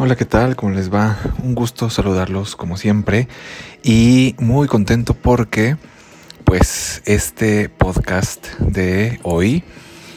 Hola, 0.00 0.14
¿qué 0.14 0.24
tal? 0.24 0.54
¿Cómo 0.54 0.72
les 0.72 0.94
va? 0.94 1.18
Un 1.42 1.56
gusto 1.56 1.90
saludarlos 1.90 2.54
como 2.54 2.76
siempre 2.76 3.26
y 3.82 4.36
muy 4.38 4.68
contento 4.68 5.12
porque 5.12 5.76
pues 6.44 7.02
este 7.04 7.68
podcast 7.68 8.46
de 8.60 9.18
hoy 9.24 9.64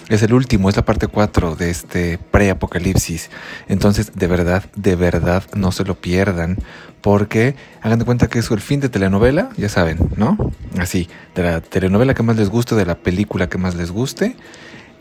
es 0.07 0.21
el 0.21 0.35
último, 0.35 0.69
es 0.69 0.75
la 0.75 0.85
parte 0.85 1.07
4 1.07 1.55
de 1.55 1.71
este 1.71 2.19
pre-apocalipsis. 2.19 3.31
Entonces, 3.69 4.11
de 4.13 4.27
verdad, 4.27 4.65
de 4.75 4.95
verdad, 4.95 5.45
no 5.55 5.71
se 5.71 5.83
lo 5.83 5.95
pierdan 5.95 6.57
porque 7.01 7.55
hagan 7.81 7.97
de 7.97 8.05
cuenta 8.05 8.27
que 8.27 8.37
es 8.37 8.51
el 8.51 8.61
fin 8.61 8.81
de 8.81 8.89
telenovela, 8.89 9.49
ya 9.57 9.67
saben, 9.67 9.97
¿no? 10.15 10.37
Así, 10.77 11.09
de 11.33 11.41
la 11.41 11.59
telenovela 11.59 12.13
que 12.13 12.21
más 12.21 12.35
les 12.37 12.49
guste, 12.49 12.75
de 12.75 12.85
la 12.85 12.99
película 12.99 13.49
que 13.49 13.57
más 13.57 13.73
les 13.73 13.89
guste 13.89 14.35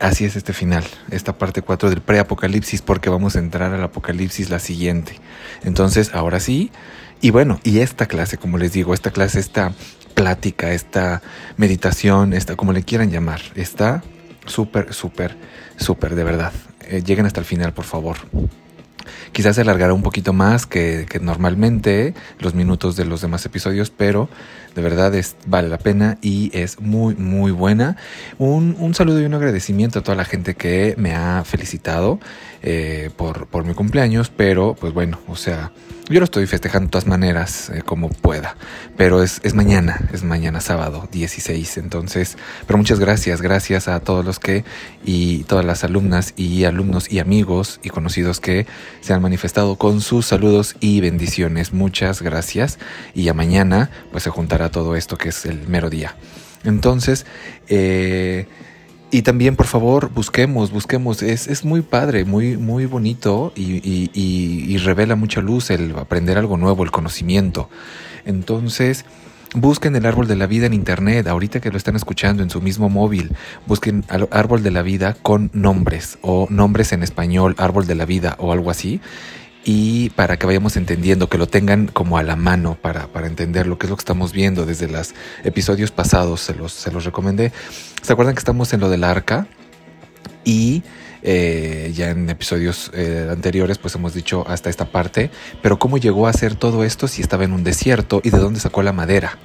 Así 0.01 0.25
es 0.25 0.35
este 0.35 0.55
final, 0.55 0.83
esta 1.11 1.37
parte 1.37 1.61
4 1.61 1.91
del 1.91 2.01
pre-apocalipsis, 2.01 2.81
porque 2.81 3.11
vamos 3.11 3.37
a 3.37 3.39
entrar 3.39 3.75
al 3.75 3.83
apocalipsis 3.83 4.49
la 4.49 4.59
siguiente. 4.59 5.21
Entonces, 5.63 6.13
ahora 6.15 6.41
sí, 6.41 6.73
y 7.21 7.31
bueno, 7.31 7.61
y 7.65 7.81
esta 7.81 8.07
clase, 8.07 8.39
como 8.39 8.57
les 8.57 8.73
digo, 8.73 8.95
esta 8.95 9.11
clase, 9.11 9.41
esta 9.41 9.75
plática, 10.15 10.73
esta 10.73 11.21
meditación, 11.59 12.33
esta, 12.33 12.57
como 12.57 12.73
le 12.73 12.83
quieran 12.83 13.11
llamar, 13.11 13.43
está 13.57 14.03
súper, 14.47 14.95
súper, 14.95 15.37
súper, 15.77 16.15
de 16.15 16.25
verdad. 16.25 16.53
Eh, 16.89 17.03
lleguen 17.05 17.27
hasta 17.27 17.41
el 17.41 17.47
final, 17.47 17.75
por 17.75 17.85
favor. 17.85 18.17
Quizás 19.33 19.57
se 19.57 19.63
alargará 19.63 19.93
un 19.93 20.03
poquito 20.03 20.33
más 20.33 20.67
que, 20.67 21.07
normalmente 21.21 22.15
los 22.39 22.55
minutos 22.55 22.97
de 22.97 23.05
los 23.05 23.21
demás 23.21 23.45
episodios, 23.47 23.91
pero 23.91 24.29
de 24.75 24.83
verdad 24.83 25.15
es, 25.15 25.37
vale 25.47 25.69
la 25.69 25.79
pena 25.79 26.19
y 26.23 26.51
es 26.53 26.81
muy, 26.81 27.15
muy 27.15 27.53
buena. 27.53 27.97
Un, 28.39 28.77
un 28.79 28.95
saludo 28.95 29.21
y 29.21 29.25
un 29.25 29.35
agradecimiento 29.35 30.01
a 30.01 30.03
toda 30.03 30.17
la 30.17 30.25
gente 30.25 30.55
que 30.55 30.95
me 30.97 31.15
ha 31.15 31.43
felicitado 31.45 32.21
eh, 32.63 33.09
por, 33.17 33.47
por 33.47 33.65
mi 33.65 33.73
cumpleaños, 33.73 34.31
pero 34.37 34.77
pues 34.79 34.93
bueno, 34.93 35.19
o 35.29 35.35
sea, 35.35 35.73
yo 36.11 36.19
lo 36.21 36.25
estoy 36.25 36.47
festejando 36.47 36.89
de 36.89 36.91
todas 36.91 37.07
maneras 37.07 37.71
eh, 37.71 37.81
como 37.83 38.11
pueda, 38.11 38.55
pero 38.99 39.23
es, 39.23 39.41
es, 39.45 39.55
mañana, 39.55 39.99
es 40.13 40.25
mañana 40.25 40.61
sábado 40.61 41.09
16, 41.11 41.79
entonces, 41.79 42.37
pero 42.67 42.77
muchas 42.77 43.01
gracias, 43.01 43.41
gracias 43.41 43.89
a 43.89 44.01
todos 44.01 44.27
los 44.27 44.39
que 44.39 44.65
y 45.07 45.45
todas 45.45 45.65
las 45.65 45.85
alumnas 45.85 46.35
y 46.37 46.65
alumnos 46.65 47.11
y 47.11 47.19
amigos 47.19 47.81
y 47.83 47.89
conocidos 47.89 48.41
que 48.41 48.67
se 49.01 49.15
han 49.15 49.23
manifestado 49.23 49.77
con 49.77 50.03
sus 50.03 50.27
saludos 50.27 50.77
y 50.81 51.01
bendiciones, 51.01 51.73
muchas 51.73 52.21
gracias 52.21 52.79
y 53.15 53.23
ya 53.23 53.33
mañana 53.33 53.89
pues 54.11 54.25
se 54.25 54.31
juntará 54.31 54.60
todo 54.69 54.97
esto 54.97 55.17
que 55.17 55.31
es 55.31 55.47
el 55.47 55.67
mero 55.67 55.89
día. 55.89 56.15
Entonces, 56.65 57.25
eh, 57.69 58.47
y 59.11 59.23
también, 59.23 59.57
por 59.57 59.67
favor, 59.67 60.11
busquemos, 60.11 60.71
busquemos. 60.71 61.23
Es, 61.23 61.49
es 61.49 61.65
muy 61.65 61.83
padre, 61.83 62.25
muy, 62.25 62.57
muy 62.57 62.87
bonito 62.87 63.53
y, 63.57 63.81
y, 64.15 64.77
revela 64.79 65.17
mucha 65.17 65.41
luz 65.41 65.71
el 65.71 65.97
aprender 65.97 66.39
algo 66.39 66.57
nuevo, 66.57 66.85
el 66.85 66.93
conocimiento. 66.93 67.69
Entonces, 68.25 69.05
busquen 69.53 69.97
el 69.97 70.07
árbol 70.07 70.29
de 70.29 70.37
la 70.37 70.47
vida 70.47 70.67
en 70.67 70.75
internet, 70.75 71.27
ahorita 71.27 71.61
que 71.61 71.73
lo 71.73 71.77
están 71.77 71.97
escuchando 71.97 72.45
en 72.45 72.51
su 72.51 72.61
mismo 72.61 72.89
móvil. 72.89 73.35
Busquen 73.67 74.05
árbol 74.31 74.63
de 74.63 74.71
la 74.71 74.83
vida 74.83 75.17
con 75.23 75.51
nombres 75.53 76.19
o 76.23 76.47
nombres 76.49 76.93
en 76.93 77.03
español, 77.03 77.57
árbol 77.59 77.89
de 77.89 77.97
la 77.97 78.05
vida 78.05 78.37
o 78.39 78.53
algo 78.53 78.71
así 78.71 79.01
y 79.65 80.11
para 80.11 80.39
que 80.39 80.47
vayamos 80.47 80.77
entendiendo, 80.77 81.29
que 81.29 81.39
lo 81.39 81.47
tengan 81.47 81.87
como 81.87 82.17
a 82.17 82.23
la 82.23 82.37
mano 82.37 82.79
para, 82.81 83.09
para 83.09 83.27
entender 83.27 83.67
lo 83.67 83.79
que 83.79 83.87
es 83.87 83.91
lo 83.91 83.97
que 83.97 84.01
estamos 84.01 84.33
viendo 84.33 84.65
desde 84.65 84.89
los 84.89 85.15
episodios 85.45 85.91
pasados, 85.91 86.41
se 86.41 86.55
los, 86.55 86.73
se 86.73 86.91
los 86.91 87.05
recomendé. 87.05 87.53
¿Se 88.03 88.13
acuerdan 88.13 88.35
que 88.35 88.39
estamos 88.39 88.73
en 88.73 88.81
lo 88.81 88.89
del 88.89 89.05
arca? 89.05 89.47
Y 90.45 90.83
eh, 91.23 91.93
ya 91.95 92.11
en 92.11 92.31
episodios 92.31 92.91
eh, 92.95 93.29
anteriores 93.31 93.77
pues 93.77 93.95
hemos 93.95 94.15
dicho 94.15 94.45
hasta 94.49 94.71
esta 94.71 94.87
parte, 94.87 95.31
pero 95.63 95.79
¿cómo 95.79 95.99
llegó 95.99 96.27
a 96.27 96.31
hacer 96.31 96.55
todo 96.55 96.83
esto 96.83 97.09
si 97.09 97.21
estaba 97.21 97.45
en 97.45 97.53
un 97.53 97.63
desierto 97.63 98.23
y 98.25 98.31
de 98.31 98.39
dónde 98.39 98.61
sacó 98.61 98.83
la 98.83 98.93
madera? 98.93 99.39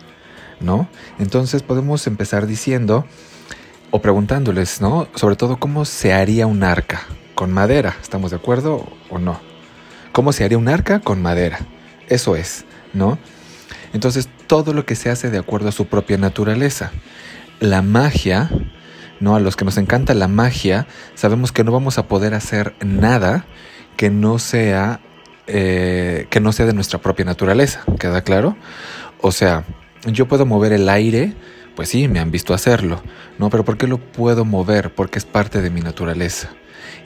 ¿No? 0.61 0.87
Entonces 1.19 1.63
podemos 1.63 2.07
empezar 2.07 2.47
diciendo 2.47 3.05
o 3.91 4.01
preguntándoles, 4.01 4.79
¿no? 4.79 5.09
Sobre 5.15 5.35
todo 5.35 5.57
cómo 5.57 5.83
se 5.83 6.13
haría 6.13 6.47
un 6.47 6.63
arca 6.63 7.01
con 7.35 7.51
madera, 7.51 7.97
¿estamos 8.01 8.31
de 8.31 8.37
acuerdo 8.37 8.87
o 9.09 9.19
no? 9.19 9.54
¿Cómo 10.15 10.31
se 10.31 10.45
haría 10.45 10.57
un 10.57 10.69
arca 10.69 11.01
con 11.01 11.21
madera? 11.21 11.59
Eso 12.07 12.37
es, 12.37 12.63
¿no? 12.93 13.19
Entonces, 13.91 14.29
todo 14.47 14.71
lo 14.71 14.85
que 14.85 14.95
se 14.95 15.09
hace 15.09 15.29
de 15.29 15.37
acuerdo 15.37 15.67
a 15.67 15.73
su 15.73 15.87
propia 15.87 16.17
naturaleza. 16.17 16.93
La 17.59 17.81
magia, 17.81 18.49
¿no? 19.19 19.35
A 19.35 19.41
los 19.41 19.57
que 19.57 19.65
nos 19.65 19.77
encanta 19.77 20.13
la 20.13 20.29
magia, 20.29 20.87
sabemos 21.15 21.51
que 21.51 21.65
no 21.65 21.73
vamos 21.73 21.97
a 21.97 22.07
poder 22.07 22.33
hacer 22.33 22.75
nada 22.79 23.45
que 23.97 24.09
no 24.09 24.39
sea, 24.39 25.01
eh, 25.47 26.27
que 26.29 26.39
no 26.39 26.53
sea 26.53 26.65
de 26.65 26.73
nuestra 26.73 26.99
propia 26.99 27.25
naturaleza. 27.25 27.83
¿Queda 27.99 28.21
claro? 28.21 28.55
O 29.19 29.33
sea, 29.33 29.65
yo 30.05 30.29
puedo 30.29 30.45
mover 30.45 30.71
el 30.71 30.87
aire, 30.87 31.33
pues 31.75 31.89
sí, 31.89 32.07
me 32.07 32.21
han 32.21 32.31
visto 32.31 32.53
hacerlo, 32.53 33.03
¿no? 33.37 33.49
Pero 33.49 33.65
¿por 33.65 33.77
qué 33.77 33.85
lo 33.85 33.97
puedo 33.97 34.45
mover? 34.45 34.95
Porque 34.95 35.19
es 35.19 35.25
parte 35.25 35.61
de 35.61 35.69
mi 35.71 35.81
naturaleza 35.81 36.51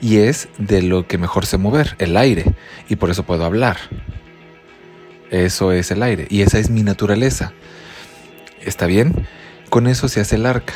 y 0.00 0.18
es 0.18 0.48
de 0.58 0.82
lo 0.82 1.06
que 1.06 1.18
mejor 1.18 1.46
sé 1.46 1.58
mover, 1.58 1.96
el 1.98 2.16
aire, 2.16 2.54
y 2.88 2.96
por 2.96 3.10
eso 3.10 3.24
puedo 3.24 3.44
hablar. 3.44 3.76
Eso 5.30 5.72
es 5.72 5.90
el 5.90 6.02
aire, 6.02 6.26
y 6.30 6.42
esa 6.42 6.58
es 6.58 6.70
mi 6.70 6.82
naturaleza. 6.82 7.52
¿Está 8.60 8.86
bien? 8.86 9.26
Con 9.68 9.86
eso 9.86 10.08
se 10.08 10.20
hace 10.20 10.36
el 10.36 10.46
arca. 10.46 10.74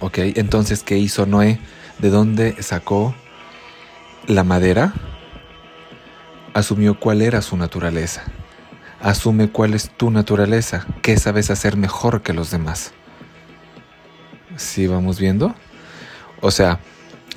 ¿Ok? 0.00 0.18
Entonces, 0.18 0.82
¿qué 0.82 0.98
hizo 0.98 1.26
Noé? 1.26 1.58
¿De 1.98 2.10
dónde 2.10 2.62
sacó 2.62 3.14
la 4.26 4.44
madera? 4.44 4.92
Asumió 6.54 6.98
cuál 6.98 7.22
era 7.22 7.42
su 7.42 7.56
naturaleza. 7.56 8.24
Asume 9.00 9.48
cuál 9.48 9.74
es 9.74 9.90
tu 9.90 10.10
naturaleza. 10.10 10.86
¿Qué 11.02 11.16
sabes 11.16 11.50
hacer 11.50 11.76
mejor 11.76 12.22
que 12.22 12.32
los 12.32 12.50
demás? 12.50 12.92
¿Sí 14.56 14.86
vamos 14.86 15.18
viendo? 15.18 15.54
O 16.40 16.50
sea, 16.50 16.78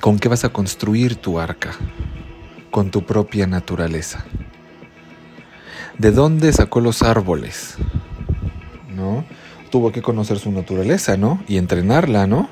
¿Con 0.06 0.20
qué 0.20 0.28
vas 0.28 0.44
a 0.44 0.50
construir 0.50 1.16
tu 1.16 1.40
arca? 1.40 1.72
Con 2.70 2.92
tu 2.92 3.04
propia 3.04 3.48
naturaleza. 3.48 4.24
¿De 5.98 6.12
dónde 6.12 6.52
sacó 6.52 6.80
los 6.80 7.02
árboles? 7.02 7.74
¿No? 8.94 9.24
Tuvo 9.68 9.90
que 9.90 10.02
conocer 10.02 10.38
su 10.38 10.52
naturaleza, 10.52 11.16
¿no? 11.16 11.42
Y 11.48 11.56
entrenarla, 11.56 12.28
¿no? 12.28 12.48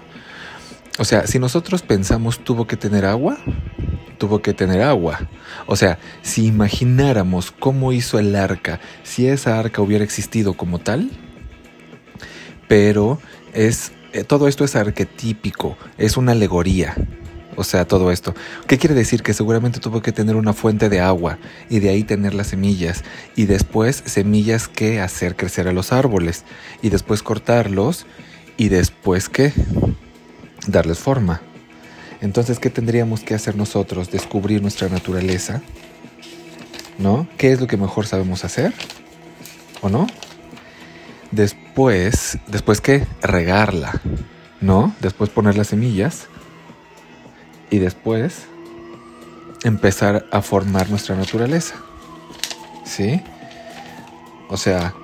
O 0.99 1.05
sea, 1.05 1.29
si 1.29 1.39
nosotros 1.39 1.83
pensamos 1.83 2.41
tuvo 2.41 2.67
que 2.67 2.77
tener 2.77 3.05
agua, 3.05 3.39
tuvo 4.19 4.43
que 4.43 4.53
tener 4.53 4.83
agua. 4.83 5.21
O 5.67 5.77
sea, 5.77 6.01
si 6.23 6.47
imagináramos 6.47 7.53
cómo 7.53 7.93
hizo 7.93 8.19
el 8.19 8.35
arca, 8.35 8.81
si 9.05 9.29
esa 9.29 9.61
arca 9.61 9.81
hubiera 9.81 10.03
existido 10.03 10.55
como 10.55 10.81
tal, 10.81 11.09
pero 12.67 13.21
es 13.53 13.93
eh, 14.13 14.25
todo 14.25 14.49
esto 14.49 14.65
es 14.65 14.75
arquetípico, 14.75 15.77
es 15.99 16.17
una 16.17 16.33
alegoría, 16.33 16.97
o 17.57 17.65
sea, 17.65 17.87
todo 17.87 18.11
esto. 18.11 18.35
¿Qué 18.67 18.79
quiere 18.79 18.95
decir? 18.95 19.23
Que 19.23 19.35
seguramente 19.35 19.81
tuvo 19.81 20.03
que 20.03 20.13
tener 20.13 20.37
una 20.37 20.53
fuente 20.53 20.89
de 20.89 21.01
agua 21.01 21.39
y 21.69 21.81
de 21.81 21.91
ahí 21.91 22.05
tener 22.05 22.35
las 22.35 22.49
semillas 22.49 23.05
y 23.37 23.47
después 23.47 24.03
semillas 24.07 24.69
que 24.69 25.01
hacer 25.01 25.37
crecer 25.37 25.69
a 25.69 25.73
los 25.73 25.93
árboles 25.93 26.45
y 26.83 26.91
después 26.91 27.23
cortarlos 27.23 28.07
y 28.57 28.69
después 28.69 29.29
qué? 29.29 29.53
Darles 30.67 30.99
forma. 30.99 31.43
Entonces, 32.21 32.59
¿qué 32.59 32.71
tendríamos 32.71 33.21
que 33.21 33.35
hacer 33.35 33.57
nosotros? 33.57 34.11
Descubrir 34.11 34.63
nuestra 34.63 34.89
naturaleza. 34.89 35.63
¿No? 36.99 37.27
¿Qué 37.37 37.53
es 37.53 37.61
lo 37.61 37.67
que 37.67 37.77
mejor 37.77 38.07
sabemos 38.07 38.45
hacer? 38.45 38.73
¿O 39.83 39.89
no? 39.89 40.07
Después, 41.33 42.39
después 42.47 42.81
qué? 42.81 43.07
Regarla. 43.21 44.01
¿No? 44.61 44.95
Después 45.01 45.29
poner 45.29 45.57
las 45.59 45.69
semillas 45.69 46.29
y 47.75 47.81
después 47.81 48.47
empezar 49.65 50.27
a 50.31 50.43
formar 50.43 50.91
nuestra 50.91 51.17
naturaleza. 51.17 51.75
¿Sí? 52.85 53.21
O 54.49 54.57
sea, 54.57 54.95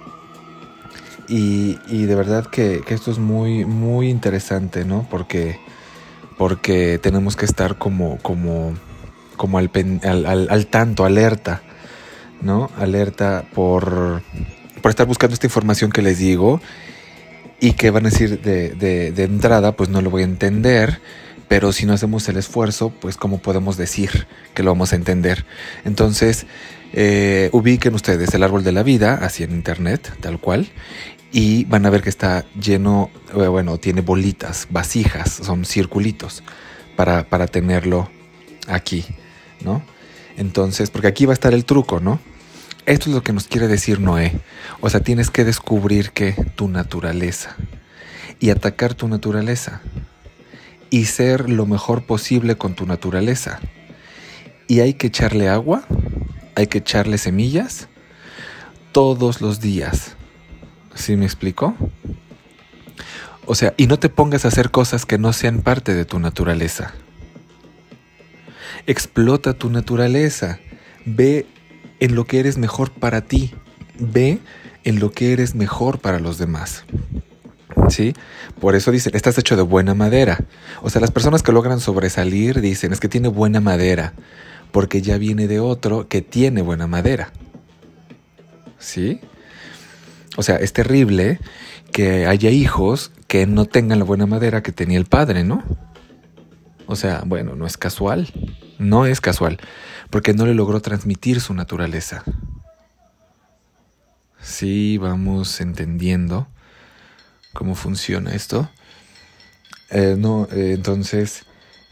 y, 1.27 1.75
de 1.89 2.15
verdad 2.15 2.47
que, 2.47 2.83
esto 2.89 3.11
es 3.11 3.19
muy, 3.19 3.65
muy 3.65 4.09
interesante, 4.09 4.85
¿no? 4.85 5.07
Porque, 5.11 5.59
porque 6.39 6.99
tenemos 7.03 7.35
que 7.35 7.45
estar 7.45 7.77
como, 7.77 8.19
como, 8.19 8.75
como 9.37 9.59
al, 9.59 9.71
al, 10.05 10.67
tanto, 10.67 11.05
alerta, 11.05 11.63
¿no? 12.41 12.71
Alerta 12.79 13.45
por, 13.53 14.23
por 14.81 14.91
estar 14.91 15.07
buscando 15.07 15.35
esta 15.35 15.47
información 15.47 15.91
que 15.91 16.03
les 16.03 16.19
digo 16.19 16.61
y 17.59 17.73
que 17.73 17.91
van 17.91 18.07
a 18.07 18.11
decir 18.11 18.41
de, 18.43 18.71
de, 18.71 19.11
de 19.11 19.25
entrada, 19.25 19.73
pues 19.73 19.89
no 19.89 20.03
lo 20.03 20.11
voy 20.11 20.23
a 20.23 20.27
entender 20.27 21.01
pero 21.51 21.73
si 21.73 21.85
no 21.85 21.95
hacemos 21.95 22.29
el 22.29 22.37
esfuerzo, 22.37 22.91
pues 22.91 23.17
cómo 23.17 23.39
podemos 23.39 23.77
decir 23.77 24.29
que 24.55 24.63
lo 24.63 24.71
vamos 24.71 24.93
a 24.93 24.97
entender. 24.97 25.45
Entonces, 25.85 26.47
eh, 26.93 27.51
ubiquen 27.51 27.93
ustedes 27.93 28.33
el 28.35 28.45
árbol 28.45 28.63
de 28.63 28.71
la 28.71 28.85
vida, 28.85 29.19
así 29.21 29.43
en 29.43 29.51
internet, 29.51 30.13
tal 30.21 30.39
cual, 30.39 30.69
y 31.33 31.65
van 31.65 31.87
a 31.87 31.91
ver 31.91 32.03
que 32.03 32.09
está 32.09 32.45
lleno, 32.55 33.11
eh, 33.35 33.49
bueno, 33.49 33.79
tiene 33.79 34.01
bolitas, 34.01 34.69
vasijas, 34.71 35.41
son 35.43 35.65
circulitos 35.65 36.45
para, 36.95 37.29
para 37.29 37.49
tenerlo 37.49 38.09
aquí, 38.69 39.05
¿no? 39.65 39.83
Entonces, 40.37 40.89
porque 40.91 41.09
aquí 41.09 41.27
va 41.27 41.33
a 41.33 41.35
estar 41.35 41.53
el 41.53 41.65
truco, 41.65 41.99
¿no? 41.99 42.21
Esto 42.87 43.11
es 43.11 43.15
lo 43.17 43.25
que 43.25 43.33
nos 43.33 43.49
quiere 43.49 43.67
decir 43.67 43.99
Noé. 43.99 44.39
O 44.81 44.89
sea, 44.89 45.01
tienes 45.01 45.31
que 45.31 45.45
descubrir 45.45 46.13
que 46.13 46.33
tu 46.55 46.69
naturaleza 46.69 47.57
y 48.39 48.51
atacar 48.51 48.95
tu 48.95 49.09
naturaleza 49.09 49.83
y 50.91 51.05
ser 51.05 51.49
lo 51.49 51.67
mejor 51.67 52.03
posible 52.03 52.57
con 52.57 52.75
tu 52.75 52.87
naturaleza. 52.87 53.61
Y 54.67 54.81
hay 54.81 54.95
que 54.95 55.07
echarle 55.07 55.49
agua, 55.49 55.85
hay 56.55 56.67
que 56.67 56.79
echarle 56.79 57.19
semillas 57.19 57.89
todos 58.93 59.41
los 59.41 59.61
días. 59.61 60.17
¿Sí 60.95 61.17
me 61.17 61.25
explico? 61.25 61.75
O 63.47 63.55
sea, 63.55 63.75
y 63.77 63.87
no 63.87 63.99
te 63.99 64.09
pongas 64.09 64.45
a 64.45 64.49
hacer 64.49 64.71
cosas 64.71 65.07
que 65.07 65.19
no 65.19 65.33
sean 65.33 65.63
parte 65.63 65.95
de 65.95 66.05
tu 66.05 66.19
naturaleza. 66.19 66.93
Explota 68.87 69.55
tu 69.55 69.71
naturaleza. 69.71 70.61
Ve 71.05 71.47
en 72.01 72.15
lo 72.15 72.25
que 72.25 72.41
eres 72.41 72.59
mejor 72.59 72.91
para 72.91 73.23
ti. 73.23 73.55
Ve 73.99 74.39
en 74.85 75.01
lo 75.01 75.13
que 75.13 75.33
eres 75.33 75.55
mejor 75.55 75.99
para 75.99 76.21
los 76.21 76.39
demás. 76.39 76.85
¿Sí? 77.91 78.15
Por 78.61 78.75
eso 78.75 78.91
dicen, 78.91 79.15
estás 79.15 79.37
hecho 79.39 79.57
de 79.57 79.63
buena 79.63 79.95
madera. 79.95 80.39
O 80.83 80.91
sea, 80.91 81.01
las 81.01 81.11
personas 81.11 81.43
que 81.43 81.53
logran 81.53 81.81
sobresalir 81.81 82.61
dicen, 82.61 82.93
es 82.93 83.01
que 83.01 83.09
tiene 83.09 83.29
buena 83.29 83.61
madera, 83.61 84.15
porque 84.73 85.03
ya 85.03 85.19
viene 85.19 85.49
de 85.49 85.61
otro 85.61 86.09
que 86.09 86.23
tiene 86.23 86.63
buena 86.63 86.87
madera. 86.87 87.33
¿Sí? 88.79 89.21
O 90.37 90.43
sea, 90.43 90.57
es 90.57 90.73
terrible 90.73 91.41
que 91.93 92.27
haya 92.27 92.51
hijos 92.51 93.11
que 93.27 93.47
no 93.47 93.65
tengan 93.65 93.99
la 93.99 94.05
buena 94.05 94.27
madera 94.27 94.63
que 94.63 94.73
tenía 94.73 94.99
el 94.99 95.07
padre, 95.07 95.45
¿no? 95.45 95.63
O 96.87 96.97
sea, 96.97 97.23
bueno, 97.27 97.55
no 97.55 97.67
es 97.67 97.77
casual, 97.77 98.29
no 98.79 99.07
es 99.07 99.21
casual, 99.21 99.59
porque 100.11 100.35
no 100.35 100.47
le 100.47 100.55
logró 100.55 100.81
transmitir 100.81 101.41
su 101.41 101.55
naturaleza. 101.55 102.25
Sí, 104.41 104.99
vamos 104.99 105.61
entendiendo 105.61 106.49
cómo 107.53 107.75
funciona 107.75 108.33
esto. 108.35 108.69
Eh, 109.91 110.15
no, 110.19 110.47
eh, 110.53 110.73
entonces 110.75 111.45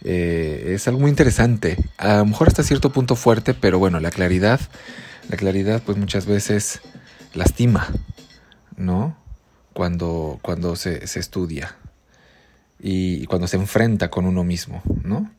eh, 0.02 0.72
es 0.74 0.86
algo 0.88 1.00
muy 1.00 1.10
interesante. 1.10 1.76
A 1.96 2.18
lo 2.18 2.26
mejor 2.26 2.48
hasta 2.48 2.62
cierto 2.62 2.90
punto 2.90 3.16
fuerte, 3.16 3.54
pero 3.54 3.78
bueno, 3.78 4.00
la 4.00 4.10
claridad, 4.10 4.60
la 5.28 5.36
claridad, 5.36 5.82
pues 5.84 5.98
muchas 5.98 6.26
veces 6.26 6.80
lastima, 7.34 7.88
¿no? 8.76 9.16
Cuando, 9.72 10.38
cuando 10.42 10.76
se, 10.76 11.06
se 11.06 11.20
estudia 11.20 11.76
y 12.80 13.26
cuando 13.26 13.46
se 13.46 13.56
enfrenta 13.56 14.10
con 14.10 14.26
uno 14.26 14.44
mismo, 14.44 14.82
¿no? 15.04 15.30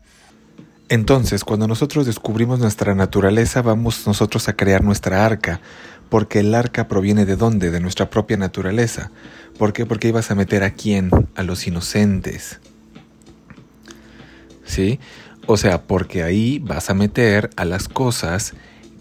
Entonces, 0.89 1.43
cuando 1.43 1.67
nosotros 1.67 2.07
descubrimos 2.07 2.59
nuestra 2.59 2.95
naturaleza, 2.95 3.61
vamos 3.61 4.07
nosotros 4.07 4.49
a 4.49 4.53
crear 4.53 4.83
nuestra 4.83 5.23
arca, 5.23 5.61
porque 6.09 6.39
el 6.39 6.53
arca 6.55 6.87
proviene 6.87 7.25
de 7.25 7.35
dónde? 7.35 7.71
De 7.71 7.79
nuestra 7.79 8.09
propia 8.09 8.37
naturaleza. 8.37 9.11
¿Por 9.57 9.73
qué? 9.73 9.85
Porque 9.85 10.09
ibas 10.09 10.31
a 10.31 10.35
meter 10.35 10.63
a 10.63 10.71
quién? 10.71 11.11
A 11.35 11.43
los 11.43 11.67
inocentes. 11.67 12.59
¿Sí? 14.65 14.99
O 15.45 15.57
sea, 15.57 15.83
porque 15.83 16.23
ahí 16.23 16.59
vas 16.59 16.89
a 16.89 16.93
meter 16.93 17.49
a 17.55 17.65
las 17.65 17.87
cosas 17.87 18.53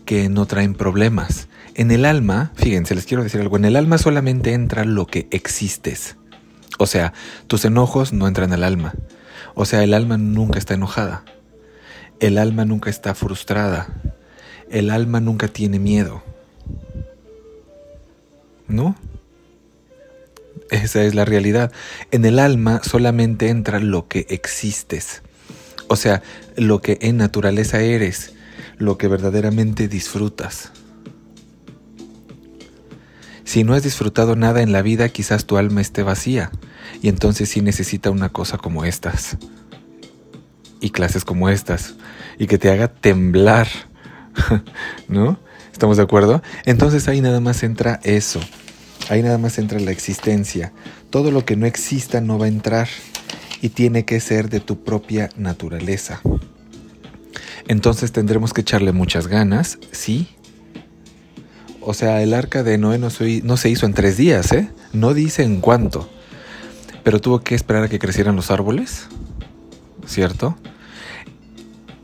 que 0.04 0.28
no 0.28 0.46
traen 0.46 0.74
problemas. 0.74 1.48
En 1.74 1.90
el 1.90 2.04
alma, 2.04 2.52
fíjense, 2.54 2.94
les 2.94 3.04
quiero 3.04 3.22
decir 3.22 3.40
algo, 3.40 3.56
en 3.56 3.66
el 3.66 3.76
alma 3.76 3.98
solamente 3.98 4.52
entra 4.52 4.84
lo 4.84 5.06
que 5.06 5.28
existes. 5.30 6.16
O 6.78 6.86
sea, 6.86 7.12
tus 7.46 7.64
enojos 7.64 8.12
no 8.12 8.26
entran 8.26 8.52
al 8.52 8.64
alma. 8.64 8.94
O 9.54 9.64
sea, 9.64 9.84
el 9.84 9.92
alma 9.92 10.16
nunca 10.16 10.58
está 10.58 10.74
enojada. 10.74 11.24
El 12.20 12.38
alma 12.38 12.64
nunca 12.64 12.90
está 12.90 13.14
frustrada. 13.14 13.88
El 14.70 14.90
alma 14.90 15.20
nunca 15.20 15.48
tiene 15.48 15.78
miedo. 15.78 16.22
¿No? 18.68 18.96
Esa 20.70 21.02
es 21.02 21.14
la 21.14 21.24
realidad. 21.24 21.72
En 22.10 22.24
el 22.24 22.38
alma 22.38 22.80
solamente 22.84 23.48
entra 23.48 23.80
lo 23.80 24.08
que 24.08 24.26
existes. 24.28 25.22
O 25.88 25.96
sea, 25.96 26.22
lo 26.56 26.80
que 26.80 26.98
en 27.00 27.16
naturaleza 27.16 27.80
eres, 27.80 28.34
lo 28.76 28.98
que 28.98 29.08
verdaderamente 29.08 29.88
disfrutas. 29.88 30.72
Si 33.44 33.64
no 33.64 33.72
has 33.72 33.82
disfrutado 33.82 34.36
nada 34.36 34.60
en 34.60 34.72
la 34.72 34.82
vida, 34.82 35.08
quizás 35.08 35.46
tu 35.46 35.56
alma 35.56 35.80
esté 35.80 36.02
vacía 36.02 36.50
y 37.00 37.08
entonces 37.08 37.48
sí 37.48 37.62
necesita 37.62 38.10
una 38.10 38.28
cosa 38.28 38.58
como 38.58 38.84
estas 38.84 39.38
y 40.80 40.90
clases 40.90 41.24
como 41.24 41.48
estas 41.48 41.94
y 42.38 42.46
que 42.46 42.58
te 42.58 42.70
haga 42.70 42.88
temblar, 42.88 43.68
¿no? 45.08 45.38
¿Estamos 45.72 45.96
de 45.96 46.02
acuerdo? 46.02 46.42
Entonces 46.66 47.08
ahí 47.08 47.22
nada 47.22 47.40
más 47.40 47.62
entra 47.62 48.00
eso, 48.02 48.40
ahí 49.08 49.22
nada 49.22 49.38
más 49.38 49.58
entra 49.58 49.80
la 49.80 49.90
existencia. 49.90 50.72
Todo 51.10 51.30
lo 51.30 51.44
que 51.44 51.56
no 51.56 51.66
exista 51.66 52.20
no 52.20 52.38
va 52.38 52.46
a 52.46 52.48
entrar 52.48 52.88
y 53.60 53.70
tiene 53.70 54.04
que 54.04 54.20
ser 54.20 54.48
de 54.48 54.60
tu 54.60 54.84
propia 54.84 55.30
naturaleza. 55.36 56.20
Entonces 57.66 58.12
tendremos 58.12 58.52
que 58.52 58.62
echarle 58.62 58.92
muchas 58.92 59.26
ganas, 59.26 59.78
sí. 59.92 60.28
O 61.80 61.94
sea, 61.94 62.22
el 62.22 62.34
arca 62.34 62.62
de 62.62 62.78
Noé 62.78 62.98
no, 62.98 63.10
se 63.10 63.68
hizo 63.70 63.86
en 63.86 63.94
tres 63.94 64.16
días, 64.16 64.52
¿eh? 64.52 64.70
No 64.92 65.14
dice 65.14 65.42
en 65.42 65.60
cuánto. 65.60 66.08
Pero 67.02 67.20
tuvo 67.20 67.40
que 67.40 67.54
esperar 67.54 67.84
a 67.84 67.88
que 67.88 67.98
crecieran 67.98 68.36
los 68.36 68.50
árboles, 68.50 69.06
¿cierto? 70.06 70.56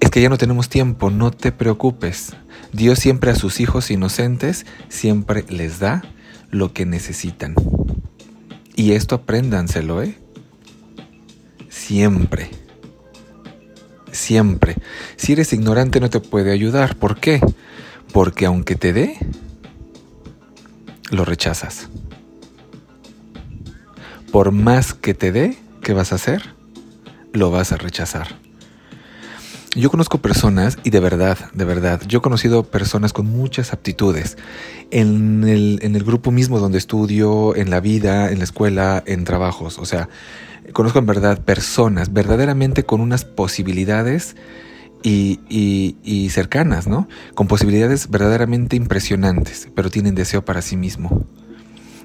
Es 0.00 0.10
que 0.10 0.22
ya 0.22 0.28
no 0.28 0.38
tenemos 0.38 0.68
tiempo, 0.68 1.10
no 1.10 1.30
te 1.30 1.52
preocupes. 1.52 2.32
Dios 2.72 2.98
siempre 2.98 3.30
a 3.30 3.34
sus 3.34 3.60
hijos 3.60 3.90
inocentes, 3.90 4.66
siempre 4.88 5.44
les 5.48 5.78
da 5.78 6.02
lo 6.54 6.72
que 6.72 6.86
necesitan. 6.86 7.54
Y 8.76 8.92
esto 8.92 9.16
apréndanselo, 9.16 10.02
¿eh? 10.02 10.16
Siempre. 11.68 12.48
Siempre. 14.12 14.76
Si 15.16 15.32
eres 15.32 15.52
ignorante 15.52 15.98
no 15.98 16.10
te 16.10 16.20
puede 16.20 16.52
ayudar. 16.52 16.96
¿Por 16.96 17.18
qué? 17.18 17.40
Porque 18.12 18.46
aunque 18.46 18.76
te 18.76 18.92
dé, 18.92 19.16
lo 21.10 21.24
rechazas. 21.24 21.88
Por 24.30 24.52
más 24.52 24.94
que 24.94 25.12
te 25.14 25.32
dé, 25.32 25.58
¿qué 25.82 25.92
vas 25.92 26.12
a 26.12 26.16
hacer? 26.16 26.54
Lo 27.32 27.50
vas 27.50 27.72
a 27.72 27.76
rechazar. 27.76 28.43
Yo 29.76 29.90
conozco 29.90 30.18
personas, 30.18 30.78
y 30.84 30.90
de 30.90 31.00
verdad, 31.00 31.36
de 31.52 31.64
verdad, 31.64 32.00
yo 32.06 32.20
he 32.20 32.22
conocido 32.22 32.62
personas 32.62 33.12
con 33.12 33.26
muchas 33.26 33.72
aptitudes 33.72 34.36
en 34.92 35.42
el, 35.42 36.04
grupo 36.04 36.30
mismo 36.30 36.60
donde 36.60 36.78
estudio, 36.78 37.56
en 37.56 37.70
la 37.70 37.80
vida, 37.80 38.30
en 38.30 38.38
la 38.38 38.44
escuela, 38.44 39.02
en 39.04 39.24
trabajos. 39.24 39.80
O 39.80 39.84
sea, 39.84 40.08
conozco 40.72 41.00
en 41.00 41.06
verdad 41.06 41.40
personas 41.40 42.12
verdaderamente 42.12 42.84
con 42.84 43.00
unas 43.00 43.24
posibilidades 43.24 44.36
y, 45.02 45.40
y, 45.48 46.30
cercanas, 46.30 46.86
¿no? 46.86 47.08
Con 47.34 47.48
posibilidades 47.48 48.08
verdaderamente 48.10 48.76
impresionantes, 48.76 49.68
pero 49.74 49.90
tienen 49.90 50.14
deseo 50.14 50.44
para 50.44 50.62
sí 50.62 50.76
mismo. 50.76 51.26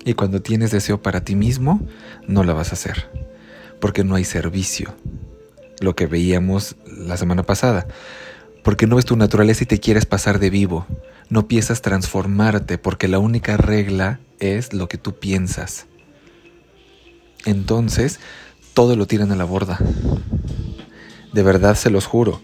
Y 0.05 0.15
cuando 0.15 0.41
tienes 0.41 0.71
deseo 0.71 1.03
para 1.03 1.23
ti 1.23 1.35
mismo, 1.35 1.85
no 2.27 2.43
la 2.43 2.53
vas 2.53 2.71
a 2.71 2.73
hacer, 2.73 3.11
porque 3.79 4.03
no 4.03 4.15
hay 4.15 4.23
servicio 4.23 4.95
lo 5.79 5.95
que 5.95 6.07
veíamos 6.07 6.75
la 6.99 7.17
semana 7.17 7.43
pasada. 7.43 7.87
Porque 8.63 8.87
no 8.87 8.97
ves 8.97 9.05
tu 9.05 9.15
naturaleza 9.15 9.63
y 9.63 9.67
te 9.67 9.79
quieres 9.79 10.05
pasar 10.05 10.39
de 10.39 10.49
vivo. 10.49 10.85
No 11.29 11.47
piensas 11.47 11.81
transformarte 11.81 12.77
porque 12.77 13.07
la 13.07 13.19
única 13.19 13.57
regla 13.57 14.19
es 14.39 14.73
lo 14.73 14.87
que 14.87 14.97
tú 14.97 15.15
piensas. 15.19 15.87
Entonces, 17.45 18.19
todo 18.73 18.95
lo 18.95 19.07
tiran 19.07 19.31
a 19.31 19.35
la 19.35 19.45
borda. 19.45 19.79
De 21.33 21.43
verdad 21.43 21.75
se 21.75 21.89
los 21.89 22.05
juro. 22.05 22.41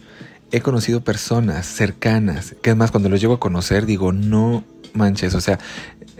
He 0.51 0.61
conocido 0.61 1.03
personas 1.03 1.65
cercanas 1.65 2.55
que 2.61 2.69
además 2.69 2.91
cuando 2.91 3.09
los 3.09 3.19
llego 3.19 3.33
a 3.33 3.39
conocer 3.39 3.85
digo, 3.85 4.13
no 4.13 4.63
manches, 4.93 5.35
o 5.35 5.41
sea, 5.41 5.59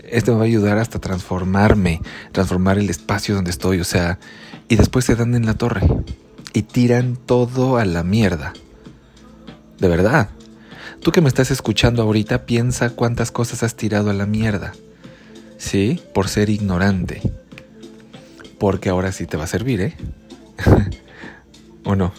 esto 0.04 0.32
me 0.32 0.38
va 0.38 0.44
a 0.44 0.46
ayudar 0.46 0.78
hasta 0.78 0.98
transformarme, 0.98 2.02
transformar 2.32 2.78
el 2.78 2.90
espacio 2.90 3.34
donde 3.34 3.50
estoy, 3.50 3.80
o 3.80 3.84
sea, 3.84 4.18
y 4.68 4.76
después 4.76 5.04
se 5.04 5.16
dan 5.16 5.34
en 5.34 5.46
la 5.46 5.54
torre 5.54 5.86
y 6.56 6.62
tiran 6.62 7.16
todo 7.16 7.76
a 7.76 7.84
la 7.84 8.02
mierda. 8.02 8.54
De 9.78 9.88
verdad. 9.88 10.30
Tú 11.02 11.12
que 11.12 11.20
me 11.20 11.28
estás 11.28 11.50
escuchando 11.50 12.02
ahorita, 12.02 12.46
piensa 12.46 12.88
cuántas 12.88 13.30
cosas 13.30 13.62
has 13.62 13.76
tirado 13.76 14.08
a 14.08 14.14
la 14.14 14.24
mierda. 14.24 14.72
¿Sí? 15.58 16.00
Por 16.14 16.28
ser 16.28 16.48
ignorante. 16.48 17.20
Porque 18.58 18.88
ahora 18.88 19.12
sí 19.12 19.26
te 19.26 19.36
va 19.36 19.44
a 19.44 19.48
servir, 19.48 19.82
¿eh? 19.82 19.96
¿O 21.84 21.94
no? 21.94 22.14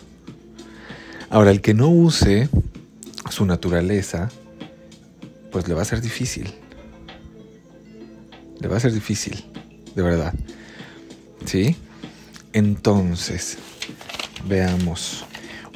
Ahora, 1.32 1.50
el 1.50 1.62
que 1.62 1.74
no 1.74 1.89
use 1.89 2.48
su 3.32 3.44
naturaleza, 3.48 4.29
pues 5.51 5.67
le 5.67 5.74
va 5.74 5.82
a 5.82 5.86
ser 5.86 6.00
difícil. 6.00 6.53
Le 8.60 8.67
va 8.67 8.77
a 8.77 8.82
ser 8.82 8.94
difícil, 8.94 9.44
de 9.96 10.03
verdad. 10.03 10.36
¿Sí? 11.44 11.75
Entonces, 12.53 13.58
veamos. 14.48 15.25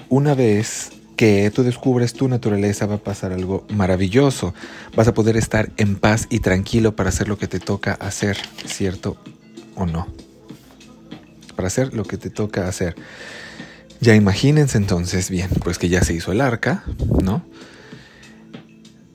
Una 0.09 0.33
vez 0.35 0.91
que 1.15 1.51
tú 1.51 1.61
descubres 1.61 2.13
tu 2.13 2.27
naturaleza, 2.27 2.87
va 2.87 2.95
a 2.95 3.03
pasar 3.03 3.31
algo 3.31 3.67
maravilloso. 3.69 4.55
Vas 4.95 5.07
a 5.07 5.13
poder 5.13 5.37
estar 5.37 5.71
en 5.77 5.95
paz 5.95 6.25
y 6.31 6.39
tranquilo 6.39 6.95
para 6.95 7.09
hacer 7.09 7.27
lo 7.27 7.37
que 7.37 7.47
te 7.47 7.59
toca 7.59 7.93
hacer, 7.93 8.37
¿cierto 8.65 9.17
o 9.75 9.85
no? 9.85 10.07
Para 11.55 11.67
hacer 11.67 11.93
lo 11.93 12.05
que 12.05 12.17
te 12.17 12.31
toca 12.31 12.67
hacer. 12.67 12.95
Ya 13.99 14.15
imagínense 14.15 14.79
entonces, 14.79 15.29
bien, 15.29 15.49
pues 15.63 15.77
que 15.77 15.89
ya 15.89 16.03
se 16.03 16.15
hizo 16.15 16.31
el 16.31 16.41
arca, 16.41 16.83
¿no? 17.21 17.45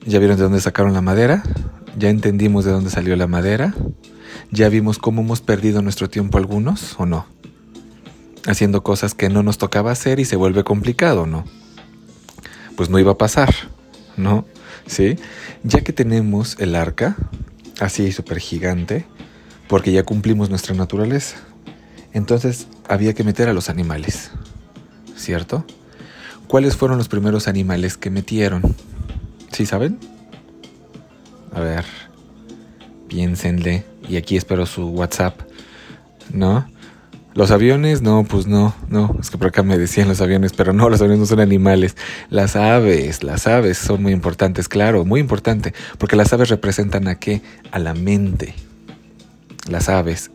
Ya 0.05 0.19
vieron 0.19 0.37
de 0.37 0.43
dónde 0.43 0.61
sacaron 0.61 0.93
la 0.93 1.01
madera, 1.01 1.43
ya 1.97 2.09
entendimos 2.09 2.63
de 2.63 2.71
dónde 2.71 2.89
salió 2.89 3.17
la 3.17 3.27
madera, 3.27 3.75
ya 4.49 4.69
vimos 4.69 4.97
cómo 4.97 5.23
hemos 5.23 5.41
perdido 5.41 5.81
nuestro 5.81 6.09
tiempo 6.09 6.37
algunos, 6.37 6.95
¿o 6.97 7.05
no? 7.05 7.25
Haciendo 8.47 8.81
cosas 8.81 9.13
que 9.13 9.29
no 9.29 9.43
nos 9.43 9.59
tocaba 9.59 9.91
hacer 9.91 10.19
y 10.19 10.25
se 10.25 10.35
vuelve 10.35 10.63
complicado, 10.63 11.27
¿no? 11.27 11.43
Pues 12.75 12.89
no 12.89 12.97
iba 12.97 13.11
a 13.11 13.17
pasar, 13.17 13.53
¿no? 14.15 14.45
¿Sí? 14.87 15.17
Ya 15.63 15.81
que 15.81 15.93
tenemos 15.93 16.55
el 16.59 16.75
arca, 16.75 17.15
así 17.79 18.11
súper 18.11 18.39
gigante, 18.39 19.05
porque 19.67 19.91
ya 19.91 20.03
cumplimos 20.03 20.49
nuestra 20.49 20.73
naturaleza, 20.73 21.37
entonces 22.13 22.67
había 22.87 23.13
que 23.13 23.23
meter 23.23 23.49
a 23.49 23.53
los 23.53 23.69
animales. 23.69 24.31
¿cierto? 25.17 25.65
¿Cuáles 26.47 26.77
fueron 26.77 26.97
los 26.97 27.09
primeros 27.09 27.47
animales 27.47 27.97
que 27.97 28.09
metieron? 28.09 28.61
¿Sí 29.51 29.65
saben? 29.65 29.99
A 31.53 31.59
ver, 31.59 31.83
piénsenle. 33.07 33.83
Y 34.07 34.15
aquí 34.15 34.37
espero 34.37 34.65
su 34.65 34.87
WhatsApp. 34.87 35.41
¿No? 36.31 36.69
Los 37.37 37.51
aviones, 37.51 38.01
no, 38.01 38.23
pues 38.23 38.47
no, 38.47 38.73
no. 38.89 39.15
Es 39.19 39.29
que 39.29 39.37
por 39.37 39.49
acá 39.49 39.61
me 39.61 39.77
decían 39.77 40.07
los 40.07 40.21
aviones, 40.21 40.53
pero 40.53 40.73
no, 40.73 40.89
los 40.89 41.01
aviones 41.01 41.19
no 41.19 41.25
son 41.27 41.39
animales. 41.39 41.95
Las 42.31 42.55
aves, 42.55 43.21
las 43.21 43.45
aves 43.45 43.77
son 43.77 44.01
muy 44.01 44.11
importantes, 44.11 44.67
claro, 44.67 45.05
muy 45.05 45.19
importante. 45.19 45.75
Porque 45.99 46.15
las 46.15 46.33
aves 46.33 46.49
representan 46.49 47.07
a 47.07 47.19
qué? 47.19 47.43
A 47.69 47.77
la 47.77 47.93
mente. 47.93 48.55
Las 49.69 49.87
aves 49.87 50.31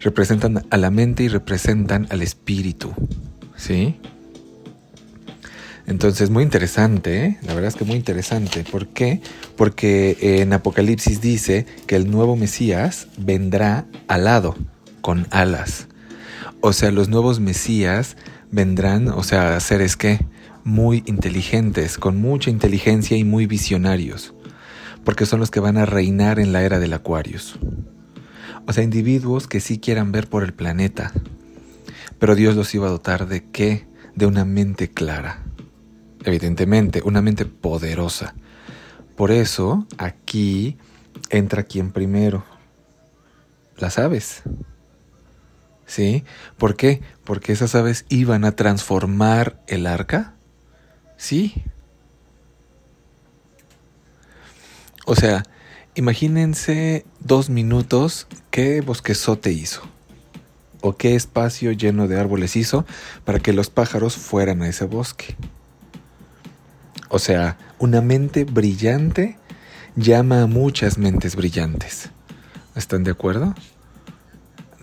representan 0.00 0.66
a 0.70 0.76
la 0.76 0.90
mente 0.90 1.22
y 1.22 1.28
representan 1.28 2.08
al 2.10 2.20
espíritu. 2.20 2.92
¿Sí? 3.54 3.94
Entonces, 5.86 6.30
muy 6.30 6.42
interesante, 6.42 7.26
¿eh? 7.26 7.38
la 7.42 7.54
verdad 7.54 7.68
es 7.68 7.76
que 7.76 7.84
muy 7.84 7.94
interesante. 7.94 8.64
¿Por 8.68 8.88
qué? 8.88 9.20
Porque 9.56 10.16
en 10.20 10.52
Apocalipsis 10.52 11.20
dice 11.20 11.64
que 11.86 11.94
el 11.94 12.10
nuevo 12.10 12.34
Mesías 12.34 13.06
vendrá 13.18 13.86
alado, 14.08 14.56
con 15.00 15.28
alas. 15.30 15.86
O 16.66 16.72
sea, 16.72 16.90
los 16.90 17.10
nuevos 17.10 17.40
Mesías 17.40 18.16
vendrán, 18.50 19.08
o 19.08 19.22
sea, 19.22 19.60
seres 19.60 19.98
que 19.98 20.24
muy 20.64 21.02
inteligentes, 21.04 21.98
con 21.98 22.16
mucha 22.16 22.48
inteligencia 22.48 23.18
y 23.18 23.22
muy 23.22 23.44
visionarios, 23.44 24.32
porque 25.04 25.26
son 25.26 25.40
los 25.40 25.50
que 25.50 25.60
van 25.60 25.76
a 25.76 25.84
reinar 25.84 26.38
en 26.38 26.54
la 26.54 26.62
era 26.62 26.78
del 26.78 26.94
Aquarius. 26.94 27.58
O 28.66 28.72
sea, 28.72 28.82
individuos 28.82 29.46
que 29.46 29.60
sí 29.60 29.78
quieran 29.78 30.10
ver 30.10 30.26
por 30.26 30.42
el 30.42 30.54
planeta, 30.54 31.12
pero 32.18 32.34
Dios 32.34 32.56
los 32.56 32.74
iba 32.74 32.86
a 32.86 32.92
dotar 32.92 33.28
de 33.28 33.44
qué? 33.44 33.86
De 34.14 34.24
una 34.24 34.46
mente 34.46 34.88
clara 34.88 35.42
evidentemente, 36.24 37.02
una 37.04 37.20
mente 37.20 37.44
poderosa. 37.44 38.34
Por 39.16 39.32
eso 39.32 39.86
aquí 39.98 40.78
entra 41.28 41.64
quien 41.64 41.92
primero. 41.92 42.42
Las 43.76 43.98
aves. 43.98 44.42
¿Sí? 45.86 46.24
¿Por 46.56 46.76
qué? 46.76 47.02
Porque 47.24 47.52
esas 47.52 47.74
aves 47.74 48.06
iban 48.08 48.44
a 48.44 48.52
transformar 48.52 49.60
el 49.66 49.86
arca. 49.86 50.34
Sí. 51.16 51.64
O 55.06 55.14
sea, 55.14 55.44
imagínense 55.94 57.04
dos 57.20 57.50
minutos 57.50 58.26
qué 58.50 58.80
bosquezote 58.80 59.52
hizo 59.52 59.82
o 60.80 60.96
qué 60.96 61.14
espacio 61.14 61.72
lleno 61.72 62.08
de 62.08 62.18
árboles 62.18 62.56
hizo 62.56 62.84
para 63.24 63.38
que 63.38 63.52
los 63.52 63.70
pájaros 63.70 64.16
fueran 64.16 64.62
a 64.62 64.68
ese 64.68 64.84
bosque. 64.84 65.36
O 67.08 67.18
sea, 67.18 67.56
una 67.78 68.00
mente 68.00 68.44
brillante 68.44 69.38
llama 69.96 70.42
a 70.42 70.46
muchas 70.46 70.98
mentes 70.98 71.36
brillantes. 71.36 72.10
¿Están 72.74 73.04
de 73.04 73.12
acuerdo? 73.12 73.54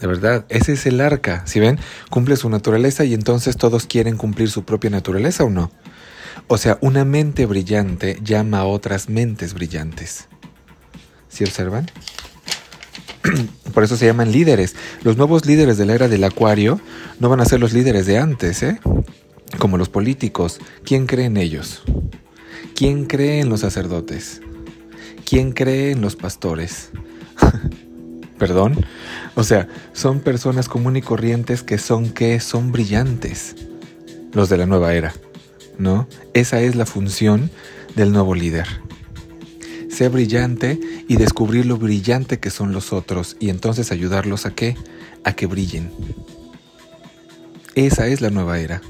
De 0.02 0.08
verdad, 0.08 0.46
ese 0.50 0.74
es 0.74 0.88
el 0.88 1.00
arca. 1.00 1.44
Si 1.46 1.60
ven, 1.60 1.80
cumple 2.10 2.36
su 2.36 2.50
naturaleza 2.50 3.06
y 3.06 3.14
entonces 3.14 3.56
todos 3.56 3.86
quieren 3.86 4.18
cumplir 4.18 4.50
su 4.50 4.66
propia 4.66 4.90
naturaleza 4.90 5.44
o 5.44 5.50
no. 5.52 5.72
O 6.48 6.58
sea, 6.58 6.80
una 6.82 7.06
mente 7.06 7.46
brillante 7.46 8.18
llama 8.24 8.60
a 8.60 8.66
otras 8.66 9.10
mentes 9.10 9.54
brillantes. 9.54 10.28
¿Sí 11.30 11.44
observan? 11.44 11.90
Por 13.76 13.84
eso 13.84 13.96
se 13.96 14.08
llaman 14.08 14.32
líderes. 14.32 14.76
Los 15.04 15.18
nuevos 15.18 15.46
líderes 15.46 15.78
de 15.78 15.86
la 15.86 15.94
era 15.94 16.08
del 16.08 16.24
acuario 16.24 16.82
no 17.20 17.30
van 17.30 17.40
a 17.40 17.46
ser 17.46 17.60
los 17.60 17.72
líderes 17.72 18.08
de 18.08 18.18
antes, 18.18 18.64
¿eh? 18.64 18.80
Como 19.60 19.78
los 19.78 19.90
políticos. 19.90 20.60
¿Quién 20.84 21.06
cree 21.06 21.26
en 21.26 21.38
ellos? 21.38 21.84
¿Quién 22.76 23.06
cree 23.06 23.40
en 23.40 23.50
los 23.50 23.60
sacerdotes? 23.60 24.42
¿Quién 25.26 25.52
cree 25.52 25.92
en 25.92 26.02
los 26.02 26.16
pastores? 26.16 26.90
Perdón. 28.42 28.84
O 29.36 29.44
sea, 29.44 29.68
son 29.94 30.20
personas 30.20 30.68
comunes 30.68 31.04
y 31.04 31.06
corrientes 31.06 31.62
que 31.62 31.78
son 31.78 32.10
que 32.10 32.40
son 32.40 32.72
brillantes. 32.72 33.56
Los 34.34 34.50
de 34.50 34.58
la 34.58 34.66
nueva 34.66 34.96
era. 34.96 35.14
¿No? 35.78 36.08
Esa 36.34 36.60
es 36.60 36.76
la 36.76 36.88
función 36.88 37.52
del 37.96 38.12
nuevo 38.12 38.34
líder. 38.34 38.66
Ser 39.92 40.10
brillante 40.10 40.80
y 41.08 41.18
descubrir 41.18 41.68
lo 41.68 41.78
brillante 41.78 42.40
que 42.40 42.50
son 42.50 42.74
los 42.74 42.94
otros 42.94 43.38
y 43.40 43.52
entonces 43.52 43.92
ayudarlos 43.92 44.48
a 44.48 44.56
qué? 44.56 44.76
A 45.24 45.34
que 45.34 45.46
brillen. 45.46 45.92
Esa 47.76 48.08
es 48.08 48.22
la 48.22 48.32
nueva 48.32 48.58
era. 48.58 48.82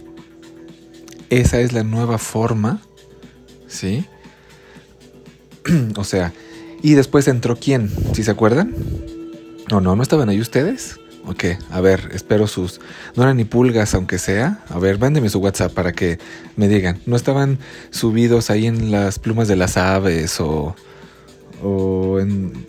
Esa 1.30 1.60
es 1.60 1.74
la 1.74 1.84
nueva 1.84 2.20
forma 2.20 2.80
¿sí? 3.68 4.06
o 5.98 6.06
sea, 6.06 6.32
y 6.82 6.94
después 6.94 7.28
entró 7.28 7.58
quién, 7.58 7.92
¿sí 8.14 8.24
se 8.24 8.32
acuerdan? 8.32 9.11
No, 9.72 9.80
no, 9.80 9.96
¿no 9.96 10.04
estaban 10.04 10.28
ahí 10.28 10.42
ustedes? 10.42 11.00
Ok, 11.26 11.46
a 11.70 11.80
ver, 11.80 12.10
espero 12.14 12.46
sus... 12.46 12.82
No 13.16 13.24
eran 13.24 13.38
ni 13.38 13.46
pulgas, 13.46 13.94
aunque 13.94 14.20
sea. 14.20 14.66
A 14.68 14.80
ver, 14.80 15.00
mándeme 15.00 15.30
su 15.30 15.40
WhatsApp 15.40 15.72
para 15.72 15.94
que 15.94 16.20
me 16.58 16.68
digan. 16.68 17.00
¿No 17.06 17.16
estaban 17.16 17.58
subidos 17.90 18.50
ahí 18.50 18.68
en 18.68 18.92
las 18.92 19.18
plumas 19.18 19.48
de 19.48 19.56
las 19.56 19.78
aves 19.78 20.42
o... 20.42 20.76
o 21.64 22.20
en... 22.20 22.66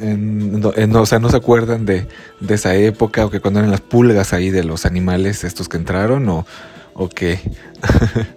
en, 0.00 0.64
o 0.96 1.06
sea, 1.06 1.20
¿no 1.20 1.30
se 1.30 1.36
acuerdan 1.36 1.86
de, 1.86 2.08
de, 2.40 2.54
esa 2.54 2.74
época 2.74 3.24
o 3.26 3.30
que 3.30 3.38
cuando 3.38 3.60
eran 3.60 3.70
las 3.70 3.82
pulgas 3.82 4.32
ahí 4.32 4.50
de 4.50 4.64
los 4.64 4.84
animales 4.84 5.44
estos 5.44 5.68
que 5.68 5.76
entraron 5.76 6.28
o, 6.28 6.44
o 6.94 7.08
qué? 7.08 7.38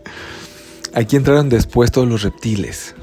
Aquí 0.93 1.15
entraron 1.15 1.50
después 1.50 1.91
todos 1.91 2.07
los 2.07 2.21
reptiles. 2.21 2.93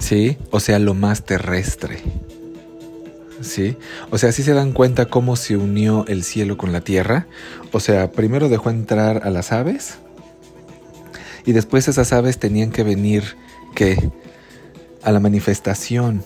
¿Sí? 0.00 0.38
O 0.50 0.58
sea, 0.58 0.80
lo 0.80 0.94
más 0.94 1.24
terrestre. 1.24 2.02
¿Sí? 3.42 3.76
O 4.10 4.18
sea, 4.18 4.32
¿sí 4.32 4.42
se 4.42 4.54
dan 4.54 4.72
cuenta 4.72 5.06
cómo 5.06 5.36
se 5.36 5.56
unió 5.56 6.04
el 6.08 6.24
cielo 6.24 6.56
con 6.56 6.72
la 6.72 6.80
tierra? 6.80 7.26
O 7.72 7.80
sea, 7.80 8.12
primero 8.12 8.48
dejó 8.48 8.70
entrar 8.70 9.22
a 9.26 9.30
las 9.30 9.52
aves 9.52 9.98
y 11.44 11.52
después 11.52 11.88
esas 11.88 12.12
aves 12.12 12.38
tenían 12.38 12.70
que 12.70 12.84
venir, 12.84 13.36
¿qué? 13.74 14.10
A 15.02 15.10
la 15.12 15.20
manifestación, 15.20 16.24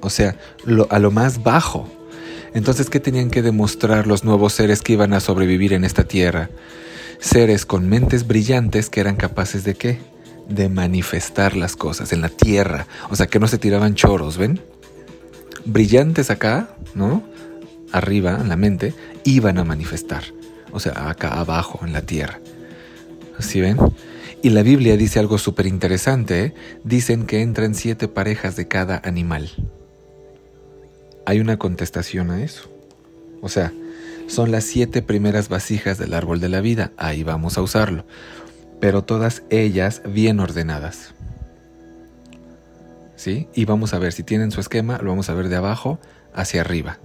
o 0.00 0.10
sea, 0.10 0.36
a 0.90 0.98
lo 0.98 1.10
más 1.10 1.42
bajo. 1.42 1.88
Entonces, 2.54 2.88
¿qué 2.88 3.00
tenían 3.00 3.30
que 3.30 3.42
demostrar 3.42 4.06
los 4.06 4.24
nuevos 4.24 4.52
seres 4.52 4.80
que 4.80 4.92
iban 4.94 5.12
a 5.12 5.20
sobrevivir 5.20 5.72
en 5.72 5.84
esta 5.84 6.04
tierra? 6.04 6.48
seres 7.18 7.66
con 7.66 7.88
mentes 7.88 8.26
brillantes 8.26 8.90
que 8.90 9.00
eran 9.00 9.16
capaces 9.16 9.64
de 9.64 9.74
qué? 9.74 9.98
De 10.48 10.68
manifestar 10.68 11.56
las 11.56 11.76
cosas 11.76 12.12
en 12.12 12.20
la 12.20 12.28
tierra. 12.28 12.86
O 13.10 13.16
sea, 13.16 13.26
que 13.26 13.40
no 13.40 13.48
se 13.48 13.58
tiraban 13.58 13.94
choros, 13.94 14.36
¿ven? 14.36 14.60
Brillantes 15.66 16.30
acá, 16.30 16.68
¿no? 16.94 17.22
Arriba, 17.92 18.38
en 18.40 18.48
la 18.48 18.56
mente, 18.56 18.94
iban 19.24 19.58
a 19.58 19.64
manifestar. 19.64 20.24
O 20.72 20.80
sea, 20.80 21.10
acá 21.10 21.38
abajo, 21.38 21.84
en 21.84 21.92
la 21.92 22.02
tierra. 22.02 22.40
¿Sí 23.38 23.60
ven? 23.60 23.76
Y 24.42 24.50
la 24.50 24.62
Biblia 24.62 24.96
dice 24.96 25.18
algo 25.18 25.38
súper 25.38 25.66
interesante. 25.66 26.44
¿eh? 26.44 26.54
Dicen 26.84 27.26
que 27.26 27.42
entran 27.42 27.74
siete 27.74 28.08
parejas 28.08 28.56
de 28.56 28.68
cada 28.68 29.00
animal. 29.04 29.50
Hay 31.26 31.40
una 31.40 31.58
contestación 31.58 32.30
a 32.30 32.42
eso. 32.42 32.70
O 33.42 33.48
sea, 33.48 33.72
son 34.26 34.50
las 34.50 34.64
siete 34.64 35.02
primeras 35.02 35.48
vasijas 35.48 35.98
del 35.98 36.14
árbol 36.14 36.40
de 36.40 36.48
la 36.48 36.60
vida, 36.60 36.92
ahí 36.96 37.22
vamos 37.22 37.58
a 37.58 37.62
usarlo, 37.62 38.04
pero 38.80 39.04
todas 39.04 39.42
ellas 39.50 40.02
bien 40.04 40.40
ordenadas. 40.40 41.14
Y 43.24 43.64
vamos 43.64 43.94
a 43.94 43.98
ver 43.98 44.12
si 44.12 44.22
tienen 44.22 44.50
su 44.50 44.60
esquema, 44.60 44.98
lo 44.98 45.10
vamos 45.10 45.30
a 45.30 45.34
ver 45.34 45.48
de 45.48 45.56
abajo 45.56 45.98
hacia 46.34 46.60
arriba. 46.60 46.98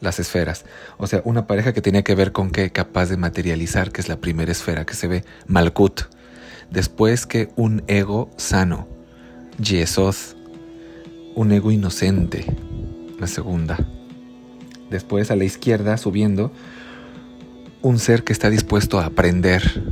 las 0.00 0.18
esferas. 0.18 0.64
O 0.96 1.06
sea, 1.06 1.20
una 1.24 1.46
pareja 1.46 1.74
que 1.74 1.82
tenía 1.82 2.02
que 2.02 2.14
ver 2.14 2.32
con 2.32 2.50
que 2.50 2.70
capaz 2.72 3.10
de 3.10 3.18
materializar, 3.18 3.92
que 3.92 4.00
es 4.00 4.08
la 4.08 4.16
primera 4.16 4.50
esfera 4.50 4.86
que 4.86 4.94
se 4.94 5.08
ve, 5.08 5.24
Malkut. 5.46 6.02
Después 6.70 7.26
que 7.26 7.50
un 7.56 7.82
ego 7.86 8.30
sano, 8.38 8.88
Yesod, 9.58 10.14
un 11.34 11.52
ego 11.52 11.70
inocente, 11.70 12.46
la 13.18 13.26
segunda. 13.26 13.76
Después 14.88 15.30
a 15.30 15.36
la 15.36 15.44
izquierda, 15.44 15.98
subiendo, 15.98 16.50
un 17.82 17.98
ser 17.98 18.24
que 18.24 18.32
está 18.32 18.48
dispuesto 18.48 19.00
a 19.00 19.06
aprender. 19.06 19.82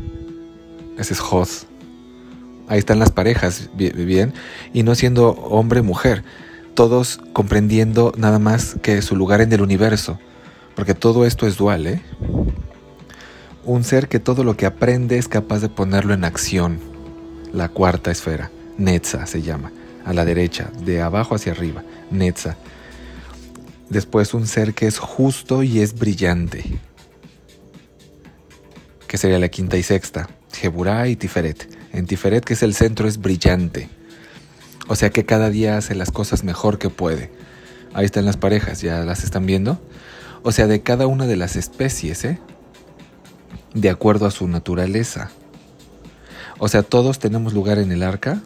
Ese 0.96 1.12
es 1.12 1.20
Hod. 1.20 1.48
Ahí 2.68 2.78
están 2.78 2.98
las 2.98 3.10
parejas, 3.10 3.70
bien, 3.74 4.34
y 4.74 4.82
no 4.82 4.94
siendo 4.94 5.30
hombre-mujer, 5.30 6.22
todos 6.74 7.18
comprendiendo 7.32 8.12
nada 8.16 8.38
más 8.38 8.76
que 8.82 9.00
su 9.00 9.16
lugar 9.16 9.40
en 9.40 9.52
el 9.52 9.62
universo, 9.62 10.18
porque 10.76 10.94
todo 10.94 11.24
esto 11.24 11.46
es 11.46 11.56
dual, 11.56 11.86
¿eh? 11.86 12.02
Un 13.64 13.84
ser 13.84 14.08
que 14.08 14.20
todo 14.20 14.44
lo 14.44 14.56
que 14.56 14.66
aprende 14.66 15.18
es 15.18 15.28
capaz 15.28 15.60
de 15.60 15.68
ponerlo 15.68 16.14
en 16.14 16.24
acción. 16.24 16.78
La 17.52 17.68
cuarta 17.68 18.10
esfera, 18.10 18.50
Netza 18.76 19.26
se 19.26 19.40
llama, 19.42 19.72
a 20.04 20.12
la 20.12 20.24
derecha, 20.24 20.70
de 20.84 21.00
abajo 21.00 21.34
hacia 21.34 21.52
arriba, 21.52 21.82
Netza. 22.10 22.56
Después 23.88 24.34
un 24.34 24.46
ser 24.46 24.74
que 24.74 24.86
es 24.86 24.98
justo 24.98 25.62
y 25.62 25.80
es 25.80 25.98
brillante, 25.98 26.78
que 29.06 29.16
sería 29.16 29.38
la 29.38 29.48
quinta 29.48 29.78
y 29.78 29.82
sexta, 29.82 30.28
Jeburá 30.52 31.08
y 31.08 31.16
Tiferet. 31.16 31.77
En 31.92 32.06
Tiferet, 32.06 32.44
que 32.44 32.54
es 32.54 32.62
el 32.62 32.74
centro, 32.74 33.08
es 33.08 33.18
brillante. 33.18 33.88
O 34.88 34.96
sea 34.96 35.10
que 35.10 35.24
cada 35.24 35.50
día 35.50 35.76
hace 35.76 35.94
las 35.94 36.10
cosas 36.10 36.44
mejor 36.44 36.78
que 36.78 36.90
puede. 36.90 37.30
Ahí 37.92 38.04
están 38.04 38.24
las 38.24 38.36
parejas, 38.36 38.80
¿ya 38.80 39.04
las 39.04 39.24
están 39.24 39.46
viendo? 39.46 39.80
O 40.42 40.52
sea, 40.52 40.66
de 40.66 40.82
cada 40.82 41.06
una 41.06 41.26
de 41.26 41.36
las 41.36 41.56
especies, 41.56 42.24
¿eh? 42.24 42.38
De 43.74 43.90
acuerdo 43.90 44.26
a 44.26 44.30
su 44.30 44.48
naturaleza. 44.48 45.30
O 46.58 46.68
sea, 46.68 46.82
¿todos 46.82 47.18
tenemos 47.18 47.52
lugar 47.52 47.78
en 47.78 47.92
el 47.92 48.02
arca? 48.02 48.40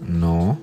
No. 0.00 0.60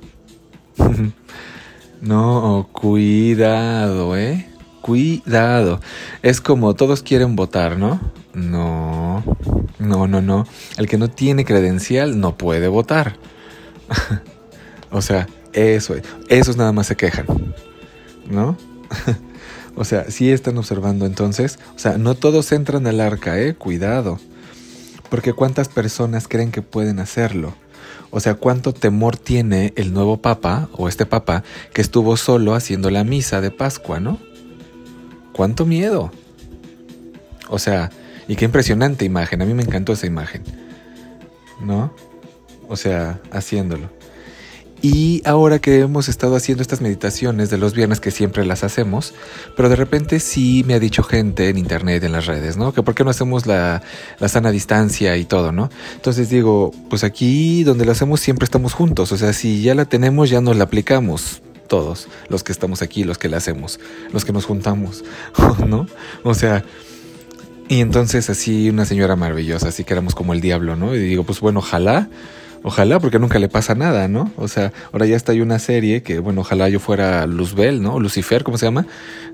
no, 2.02 2.70
cuidado, 2.72 4.18
¿eh? 4.18 4.48
Cuidado. 4.82 5.82
Es 6.22 6.42
como 6.42 6.74
todos 6.74 7.04
quieren 7.04 7.36
votar, 7.36 7.78
¿no? 7.78 8.00
No, 8.34 9.24
no, 9.80 10.08
no, 10.08 10.22
no. 10.22 10.46
El 10.78 10.88
que 10.88 10.98
no 10.98 11.10
tiene 11.10 11.46
credencial 11.46 12.20
no 12.20 12.38
puede 12.38 12.68
votar. 12.68 13.16
o 14.92 15.02
sea, 15.02 15.28
eso, 15.54 15.96
esos 16.28 16.58
nada 16.58 16.72
más 16.72 16.88
se 16.88 16.96
quejan, 16.96 17.26
¿no? 18.30 18.58
o 19.76 19.86
sea, 19.86 20.12
sí 20.12 20.32
están 20.32 20.58
observando 20.58 21.06
entonces. 21.06 21.60
O 21.76 21.80
sea, 21.80 21.98
no 21.98 22.16
todos 22.16 22.52
entran 22.52 22.86
al 22.88 23.00
arca, 23.00 23.40
¿eh? 23.40 23.56
Cuidado. 23.56 24.20
Porque 25.10 25.34
cuántas 25.34 25.70
personas 25.70 26.28
creen 26.28 26.52
que 26.52 26.62
pueden 26.62 27.00
hacerlo. 27.00 27.56
O 28.12 28.20
sea, 28.20 28.36
cuánto 28.36 28.74
temor 28.74 29.18
tiene 29.18 29.74
el 29.76 29.94
nuevo 29.94 30.18
papa 30.18 30.70
o 30.74 30.90
este 30.90 31.06
papa 31.06 31.44
que 31.74 31.82
estuvo 31.82 32.18
solo 32.18 32.56
haciendo 32.56 32.90
la 32.90 33.04
misa 33.04 33.40
de 33.40 33.52
Pascua, 33.52 34.00
¿no? 34.00 34.20
¿Cuánto 35.32 35.66
miedo? 35.66 36.12
O 37.50 37.60
sea, 37.60 37.92
y 38.30 38.36
qué 38.36 38.46
impresionante 38.46 39.04
imagen, 39.04 39.42
a 39.42 39.46
mí 39.46 39.54
me 39.56 39.64
encantó 39.64 39.92
esa 39.92 40.06
imagen. 40.06 40.44
¿No? 41.60 41.92
O 42.70 42.78
sea, 42.78 43.20
haciéndolo. 43.32 43.90
Y 44.84 45.22
ahora 45.26 45.60
que 45.60 45.80
hemos 45.80 46.08
estado 46.08 46.36
haciendo 46.38 46.62
estas 46.62 46.80
meditaciones 46.80 47.50
de 47.50 47.58
los 47.58 47.74
viernes 47.74 48.00
que 48.00 48.12
siempre 48.12 48.46
las 48.46 48.64
hacemos, 48.64 49.14
pero 49.58 49.68
de 49.68 49.76
repente 49.76 50.20
sí 50.20 50.64
me 50.66 50.76
ha 50.76 50.80
dicho 50.80 51.04
gente 51.04 51.50
en 51.50 51.58
internet, 51.58 52.04
en 52.04 52.14
las 52.14 52.28
redes, 52.28 52.56
¿no? 52.56 52.72
Que 52.72 52.84
por 52.84 52.96
qué 52.96 53.04
no 53.04 53.10
hacemos 53.10 53.48
la, 53.48 53.82
la 54.20 54.30
sana 54.30 54.52
distancia 54.52 55.18
y 55.18 55.26
todo, 55.26 55.52
¿no? 55.52 55.70
Entonces 55.96 56.30
digo, 56.30 56.72
pues 56.90 57.04
aquí 57.04 57.64
donde 57.64 57.84
lo 57.84 57.92
hacemos 57.92 58.22
siempre 58.22 58.46
estamos 58.46 58.74
juntos, 58.74 59.12
o 59.12 59.18
sea, 59.18 59.34
si 59.34 59.62
ya 59.64 59.76
la 59.76 59.86
tenemos 59.86 60.30
ya 60.30 60.40
nos 60.40 60.56
la 60.56 60.66
aplicamos, 60.66 61.42
todos, 61.68 62.08
los 62.30 62.44
que 62.44 62.52
estamos 62.52 62.82
aquí, 62.82 63.04
los 63.04 63.18
que 63.18 63.28
la 63.28 63.38
hacemos, 63.38 63.80
los 64.14 64.24
que 64.24 64.32
nos 64.32 64.46
juntamos, 64.46 65.04
¿no? 65.68 65.88
O 66.24 66.34
sea, 66.34 66.64
y 67.70 67.82
entonces 67.82 68.32
así 68.32 68.68
una 68.70 68.84
señora 68.84 69.16
maravillosa, 69.16 69.68
así 69.68 69.84
que 69.84 69.94
éramos 69.94 70.16
como 70.16 70.34
el 70.34 70.42
diablo, 70.42 70.76
¿no? 70.76 70.96
Y 70.96 71.00
digo, 71.00 71.24
pues 71.24 71.40
bueno, 71.40 71.60
ojalá, 71.60 72.10
ojalá, 72.64 73.00
porque 73.00 73.20
nunca 73.20 73.38
le 73.38 73.48
pasa 73.48 73.76
nada, 73.76 74.08
¿no? 74.08 74.32
O 74.38 74.48
sea, 74.48 74.74
ahora 74.92 75.06
ya 75.06 75.16
está 75.16 75.34
hay 75.34 75.42
una 75.42 75.60
serie 75.60 76.02
que, 76.02 76.18
bueno, 76.18 76.42
ojalá 76.42 76.68
yo 76.68 76.80
fuera 76.80 77.28
Luzbel, 77.28 77.84
¿no? 77.84 78.00
Lucifer, 78.00 78.44
¿cómo 78.44 78.58
se 78.58 78.66
llama? 78.66 78.88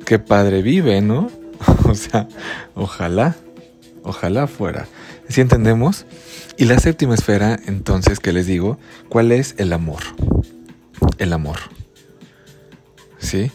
Qué 0.06 0.20
padre 0.20 0.62
vive, 0.62 1.00
¿no? 1.00 1.32
o 1.86 1.96
sea, 1.96 2.28
ojalá, 2.76 3.38
ojalá 4.04 4.48
fuera. 4.48 4.86
¿Sí 5.30 5.40
entendemos? 5.40 6.06
Y 6.58 6.66
la 6.66 6.78
séptima 6.78 7.16
esfera, 7.16 7.58
entonces, 7.68 8.20
¿qué 8.20 8.34
les 8.34 8.48
digo? 8.48 8.78
¿Cuál 9.08 9.32
es 9.32 9.56
el 9.60 9.72
amor? 9.72 10.02
El 11.20 11.32
amor. 11.32 11.60
¿Sí? 13.18 13.50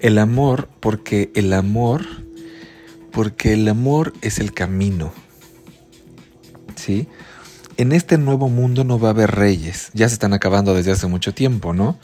El 0.00 0.18
amor, 0.18 0.68
porque 0.80 1.30
el 1.36 1.52
amor 1.52 2.02
porque 3.18 3.54
el 3.54 3.66
amor 3.66 4.12
es 4.20 4.38
el 4.38 4.52
camino. 4.52 5.12
¿Sí? 6.76 7.08
En 7.76 7.90
este 7.90 8.16
nuevo 8.16 8.48
mundo 8.48 8.84
no 8.84 9.00
va 9.00 9.08
a 9.08 9.10
haber 9.10 9.32
reyes, 9.32 9.90
ya 9.92 10.08
se 10.08 10.14
están 10.14 10.34
acabando 10.34 10.72
desde 10.72 10.92
hace 10.92 11.08
mucho 11.08 11.34
tiempo, 11.34 11.74
¿no? 11.74 11.98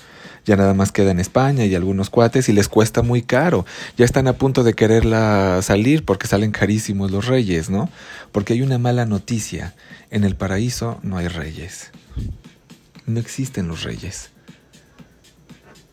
Ya 0.44 0.56
nada 0.56 0.74
más 0.74 0.90
queda 0.90 1.12
en 1.12 1.20
España 1.20 1.66
y 1.66 1.74
algunos 1.76 2.10
cuates 2.10 2.48
y 2.48 2.52
les 2.52 2.68
cuesta 2.68 3.02
muy 3.02 3.22
caro. 3.22 3.64
Ya 3.96 4.04
están 4.04 4.26
a 4.26 4.32
punto 4.32 4.64
de 4.64 4.74
quererla 4.74 5.60
salir 5.62 6.04
porque 6.04 6.26
salen 6.26 6.50
carísimos 6.50 7.12
los 7.12 7.26
reyes, 7.26 7.70
¿no? 7.70 7.88
Porque 8.32 8.54
hay 8.54 8.62
una 8.62 8.78
mala 8.78 9.06
noticia. 9.06 9.76
En 10.10 10.24
el 10.24 10.34
paraíso 10.34 10.98
no 11.04 11.16
hay 11.16 11.28
reyes. 11.28 11.92
No 13.06 13.20
existen 13.20 13.68
los 13.68 13.84
reyes. 13.84 14.30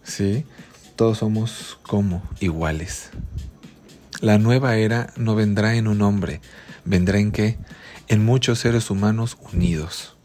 ¿Sí? 0.01 0.45
Todos 0.95 1.19
somos 1.19 1.77
como 1.83 2.23
iguales. 2.39 3.11
La 4.21 4.37
nueva 4.37 4.75
era 4.75 5.11
no 5.17 5.33
vendrá 5.33 5.73
en 5.77 5.87
un 5.87 6.03
hombre, 6.03 6.41
vendrá 6.85 7.17
en 7.17 7.31
qué? 7.31 7.57
En 8.07 8.23
muchos 8.23 8.59
seres 8.59 8.91
humanos 8.91 9.35
unidos. 9.51 10.15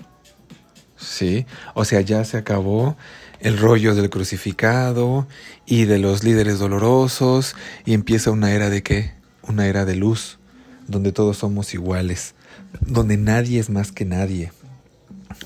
¿Sí? 0.98 1.46
O 1.72 1.87
sea, 1.87 2.02
ya 2.02 2.22
se 2.24 2.37
acabó 2.37 2.98
el 3.40 3.56
rollo 3.56 3.94
del 3.94 4.11
crucificado 4.11 5.26
y 5.64 5.87
de 5.87 5.98
los 5.98 6.24
líderes 6.24 6.59
dolorosos 6.59 7.56
y 7.87 7.94
empieza 7.94 8.30
una 8.30 8.52
era 8.52 8.68
de 8.68 8.82
qué? 8.82 9.14
Una 9.40 9.66
era 9.66 9.87
de 9.87 9.96
luz, 9.96 10.38
donde 10.87 11.12
todos 11.12 11.38
somos 11.38 11.72
iguales, 11.72 12.35
donde 12.82 13.16
nadie 13.16 13.59
es 13.59 13.70
más 13.70 13.92
que 13.92 14.04
nadie. 14.04 14.52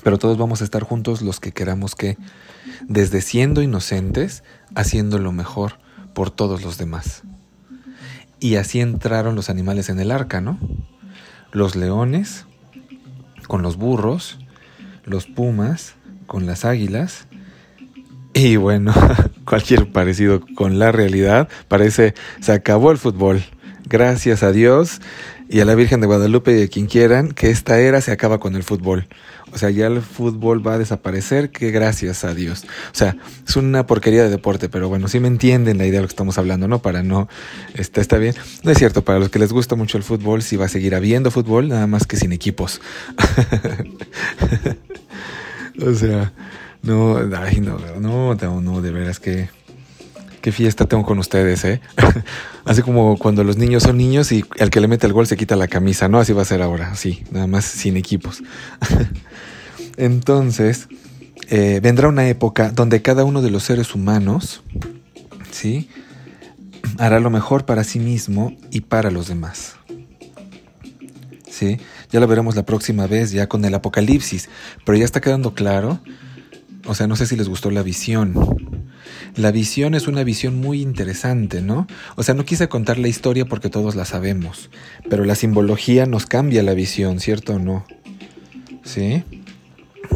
Pero 0.03 0.17
todos 0.17 0.37
vamos 0.37 0.59
a 0.59 0.65
estar 0.65 0.83
juntos 0.83 1.21
los 1.21 1.39
que 1.39 1.53
queramos 1.53 1.95
que, 1.95 2.17
desde 2.85 3.21
siendo 3.21 3.61
inocentes, 3.61 4.43
haciendo 4.75 5.19
lo 5.19 5.31
mejor 5.31 5.79
por 6.13 6.31
todos 6.31 6.63
los 6.63 6.77
demás. 6.77 7.23
Y 8.41 8.55
así 8.55 8.81
entraron 8.81 9.35
los 9.35 9.49
animales 9.49 9.87
en 9.89 9.99
el 9.99 10.11
arca, 10.11 10.41
¿no? 10.41 10.59
Los 11.51 11.75
leones 11.75 12.47
con 13.47 13.61
los 13.61 13.77
burros, 13.77 14.39
los 15.05 15.27
pumas 15.27 15.95
con 16.25 16.47
las 16.47 16.65
águilas. 16.65 17.27
Y 18.33 18.55
bueno, 18.55 18.93
cualquier 19.45 19.91
parecido 19.91 20.41
con 20.55 20.79
la 20.79 20.91
realidad, 20.91 21.49
parece 21.67 22.15
se 22.39 22.51
acabó 22.51 22.91
el 22.91 22.97
fútbol. 22.97 23.43
Gracias 23.85 24.41
a 24.41 24.51
Dios 24.51 25.01
y 25.51 25.59
a 25.59 25.65
la 25.65 25.75
Virgen 25.75 25.99
de 25.99 26.07
Guadalupe 26.07 26.57
y 26.57 26.63
a 26.63 26.67
quien 26.69 26.85
quieran, 26.85 27.33
que 27.33 27.49
esta 27.49 27.77
era 27.77 27.99
se 27.99 28.13
acaba 28.13 28.39
con 28.39 28.55
el 28.55 28.63
fútbol. 28.63 29.07
O 29.51 29.57
sea, 29.57 29.69
ya 29.69 29.87
el 29.87 30.01
fútbol 30.01 30.65
va 30.65 30.75
a 30.75 30.77
desaparecer, 30.77 31.51
que 31.51 31.71
gracias 31.71 32.23
a 32.23 32.33
Dios. 32.33 32.63
O 32.63 32.95
sea, 32.95 33.17
es 33.45 33.57
una 33.57 33.85
porquería 33.85 34.23
de 34.23 34.29
deporte, 34.29 34.69
pero 34.69 34.87
bueno, 34.87 35.09
sí 35.09 35.19
me 35.19 35.27
entienden 35.27 35.77
la 35.77 35.85
idea 35.85 35.97
de 35.97 36.03
lo 36.03 36.07
que 36.07 36.13
estamos 36.13 36.37
hablando, 36.37 36.69
¿no? 36.69 36.81
Para 36.81 37.03
no, 37.03 37.27
está, 37.73 37.99
está 37.99 38.17
bien. 38.17 38.33
No 38.63 38.71
es 38.71 38.77
cierto, 38.77 39.03
para 39.03 39.19
los 39.19 39.27
que 39.27 39.39
les 39.39 39.51
gusta 39.51 39.75
mucho 39.75 39.97
el 39.97 40.03
fútbol, 40.03 40.41
sí 40.41 40.55
va 40.55 40.67
a 40.67 40.69
seguir 40.69 40.95
habiendo 40.95 41.31
fútbol, 41.31 41.67
nada 41.67 41.85
más 41.85 42.07
que 42.07 42.15
sin 42.15 42.31
equipos. 42.31 42.79
o 45.85 45.93
sea, 45.93 46.31
no, 46.81 47.17
ay, 47.37 47.59
no, 47.59 47.77
no, 47.99 48.61
no, 48.61 48.81
de 48.81 48.91
veras 48.91 49.19
que 49.19 49.49
qué 50.41 50.51
fiesta 50.51 50.85
tengo 50.85 51.03
con 51.03 51.19
ustedes, 51.19 51.63
¿eh? 51.63 51.81
Así 52.65 52.81
como 52.81 53.17
cuando 53.17 53.43
los 53.43 53.57
niños 53.57 53.83
son 53.83 53.97
niños 53.97 54.31
y 54.31 54.43
el 54.57 54.69
que 54.69 54.81
le 54.81 54.87
mete 54.87 55.07
el 55.07 55.13
gol 55.13 55.27
se 55.27 55.37
quita 55.37 55.55
la 55.55 55.67
camisa, 55.67 56.07
¿no? 56.07 56.19
Así 56.19 56.33
va 56.33 56.41
a 56.41 56.45
ser 56.45 56.61
ahora, 56.61 56.95
sí, 56.95 57.23
nada 57.31 57.47
más 57.47 57.65
sin 57.65 57.97
equipos. 57.97 58.43
Entonces, 59.97 60.87
eh, 61.49 61.79
vendrá 61.81 62.07
una 62.07 62.27
época 62.27 62.71
donde 62.71 63.01
cada 63.01 63.23
uno 63.23 63.41
de 63.41 63.51
los 63.51 63.63
seres 63.63 63.93
humanos, 63.95 64.63
¿sí? 65.51 65.89
Hará 66.97 67.19
lo 67.19 67.29
mejor 67.29 67.65
para 67.65 67.83
sí 67.83 67.99
mismo 67.99 68.55
y 68.71 68.81
para 68.81 69.11
los 69.11 69.27
demás. 69.27 69.75
¿Sí? 71.49 71.79
Ya 72.11 72.19
lo 72.19 72.27
veremos 72.27 72.55
la 72.55 72.65
próxima 72.65 73.07
vez, 73.07 73.31
ya 73.31 73.47
con 73.47 73.63
el 73.65 73.75
apocalipsis, 73.75 74.49
pero 74.85 74.97
ya 74.97 75.05
está 75.05 75.21
quedando 75.21 75.53
claro, 75.53 75.99
o 76.85 76.95
sea, 76.95 77.07
no 77.07 77.15
sé 77.15 77.27
si 77.27 77.35
les 77.35 77.47
gustó 77.47 77.69
la 77.69 77.83
visión 77.83 78.33
la 79.35 79.51
visión 79.51 79.95
es 79.95 80.07
una 80.07 80.23
visión 80.23 80.59
muy 80.59 80.81
interesante, 80.81 81.61
¿no? 81.61 81.87
O 82.15 82.23
sea, 82.23 82.35
no 82.35 82.45
quise 82.45 82.69
contar 82.69 82.97
la 82.97 83.07
historia 83.07 83.45
porque 83.45 83.69
todos 83.69 83.95
la 83.95 84.05
sabemos, 84.05 84.69
pero 85.09 85.25
la 85.25 85.35
simbología 85.35 86.05
nos 86.05 86.25
cambia 86.25 86.63
la 86.63 86.73
visión, 86.73 87.19
¿cierto 87.19 87.55
o 87.55 87.59
no? 87.59 87.85
¿Sí? 88.83 89.23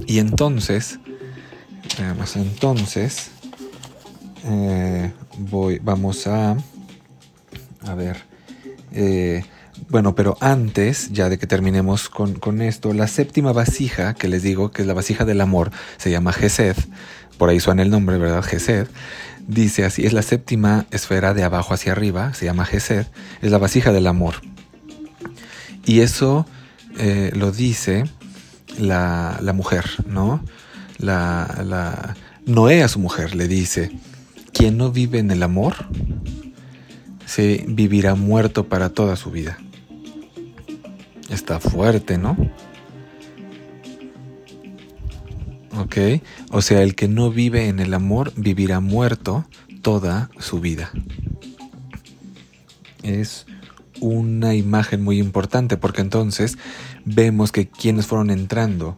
Y 0.07 0.19
entonces, 0.19 0.99
más 2.17 2.35
entonces, 2.35 3.31
eh, 4.45 5.11
voy, 5.37 5.79
vamos 5.79 6.27
a, 6.27 6.57
a 7.87 7.95
ver, 7.95 8.17
eh, 8.91 9.43
bueno, 9.89 10.15
pero 10.15 10.37
antes, 10.39 11.11
ya 11.11 11.29
de 11.29 11.37
que 11.37 11.47
terminemos 11.47 12.09
con, 12.09 12.61
esto, 12.61 12.93
la 12.93 13.07
séptima 13.07 13.51
vasija, 13.51 14.13
que 14.13 14.27
les 14.27 14.41
digo 14.41 14.71
que 14.71 14.81
es 14.81 14.87
la 14.87 14.93
vasija 14.93 15.25
del 15.25 15.41
amor, 15.41 15.71
se 15.97 16.11
llama 16.11 16.33
Gesed, 16.33 16.75
por 17.37 17.49
ahí 17.49 17.59
suena 17.59 17.83
el 17.83 17.89
nombre, 17.89 18.17
¿verdad? 18.17 18.43
Gesed. 18.43 18.87
Dice 19.47 19.85
así, 19.85 20.05
es 20.05 20.13
la 20.13 20.23
séptima 20.23 20.87
esfera 20.89 21.33
de 21.33 21.43
abajo 21.43 21.73
hacia 21.73 21.91
arriba, 21.91 22.33
se 22.33 22.45
llama 22.45 22.65
Gesed, 22.65 23.05
es 23.41 23.51
la 23.51 23.59
vasija 23.59 23.91
del 23.91 24.07
amor. 24.07 24.35
Y 25.85 25.99
eso 25.99 26.47
eh, 26.97 27.31
lo 27.35 27.51
dice 27.51 28.05
la, 28.79 29.39
mujer, 29.53 29.85
¿no? 30.07 30.43
La, 30.97 31.63
la, 31.63 32.15
Noé 32.45 32.81
a 32.81 32.87
su 32.87 32.99
mujer 32.99 33.35
le 33.35 33.47
dice, 33.47 33.91
quien 34.51 34.77
no 34.77 34.91
vive 34.91 35.19
en 35.19 35.29
el 35.29 35.43
amor, 35.43 35.75
se 37.25 37.65
vivirá 37.67 38.15
muerto 38.15 38.67
para 38.67 38.89
toda 38.89 39.15
su 39.15 39.29
vida. 39.29 39.57
Está 41.29 41.59
fuerte, 41.59 42.17
¿no? 42.17 42.37
Ok, 45.77 45.97
o 46.51 46.61
sea, 46.61 46.81
el 46.81 46.95
que 46.95 47.07
no 47.07 47.31
vive 47.31 47.67
en 47.67 47.79
el 47.79 47.93
amor 47.93 48.31
vivirá 48.35 48.79
muerto 48.79 49.45
toda 49.81 50.29
su 50.39 50.59
vida. 50.59 50.91
Es 53.03 53.45
una 53.99 54.55
imagen 54.55 55.03
muy 55.03 55.19
importante 55.19 55.77
porque 55.77 56.01
entonces 56.01 56.57
vemos 57.03 57.51
que 57.51 57.67
quienes 57.67 58.07
fueron 58.07 58.29
entrando 58.29 58.97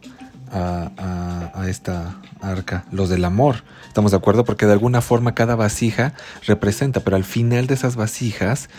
a, 0.52 1.50
a, 1.54 1.68
esta 1.68 2.20
arca, 2.40 2.84
los 2.90 3.08
del 3.08 3.24
amor. 3.24 3.64
¿Estamos 3.86 4.12
de 4.12 4.16
acuerdo? 4.16 4.44
Porque 4.44 4.66
de 4.66 4.72
alguna 4.72 5.00
forma 5.00 5.34
cada 5.34 5.56
vasija 5.56 6.14
representa, 6.46 7.00
pero 7.00 7.16
al 7.16 7.24
final 7.24 7.66
de 7.66 7.74
esas 7.74 7.96
vasijas 7.96 8.70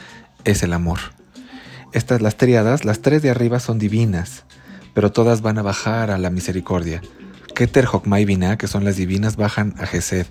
es 0.46 0.64
el 0.64 0.74
amor. 0.74 1.00
Estas, 1.94 2.22
las 2.22 2.38
triadas, 2.38 2.86
las 2.86 3.02
tres 3.02 3.22
de 3.22 3.30
arriba 3.30 3.60
son 3.60 3.80
divinas, 3.80 4.46
pero 4.94 5.12
todas 5.12 5.42
van 5.42 5.58
a 5.58 5.64
bajar 5.64 6.12
a 6.12 6.18
la 6.18 6.30
misericordia. 6.30 7.02
Binah, 8.26 8.58
que 8.58 8.68
son 8.68 8.84
las 8.84 8.96
divinas, 8.96 9.36
bajan 9.36 9.74
a 9.78 9.86
Gesed, 9.86 10.28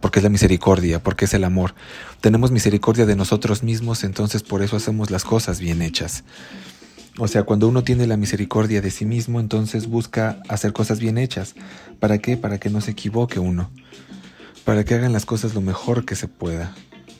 porque 0.00 0.20
es 0.20 0.22
la 0.22 0.30
misericordia, 0.30 1.02
porque 1.02 1.26
es 1.26 1.34
el 1.34 1.44
amor. 1.44 1.74
Tenemos 2.20 2.50
misericordia 2.50 3.06
de 3.06 3.16
nosotros 3.16 3.62
mismos, 3.62 4.04
entonces 4.04 4.42
por 4.42 4.62
eso 4.62 4.76
hacemos 4.76 5.10
las 5.10 5.24
cosas 5.24 5.60
bien 5.60 5.82
hechas. 5.82 6.24
O 7.18 7.28
sea, 7.28 7.42
cuando 7.42 7.68
uno 7.68 7.84
tiene 7.84 8.06
la 8.06 8.16
misericordia 8.16 8.80
de 8.80 8.90
sí 8.90 9.04
mismo, 9.04 9.40
entonces 9.40 9.88
busca 9.88 10.40
hacer 10.48 10.72
cosas 10.72 11.00
bien 11.00 11.18
hechas. 11.18 11.54
¿Para 11.98 12.18
qué? 12.18 12.36
Para 12.36 12.58
que 12.58 12.70
no 12.70 12.80
se 12.80 12.92
equivoque 12.92 13.38
uno. 13.38 13.70
Para 14.64 14.84
que 14.84 14.94
hagan 14.94 15.12
las 15.12 15.26
cosas 15.26 15.54
lo 15.54 15.60
mejor 15.60 16.04
que 16.04 16.16
se 16.16 16.28
pueda. 16.28 16.74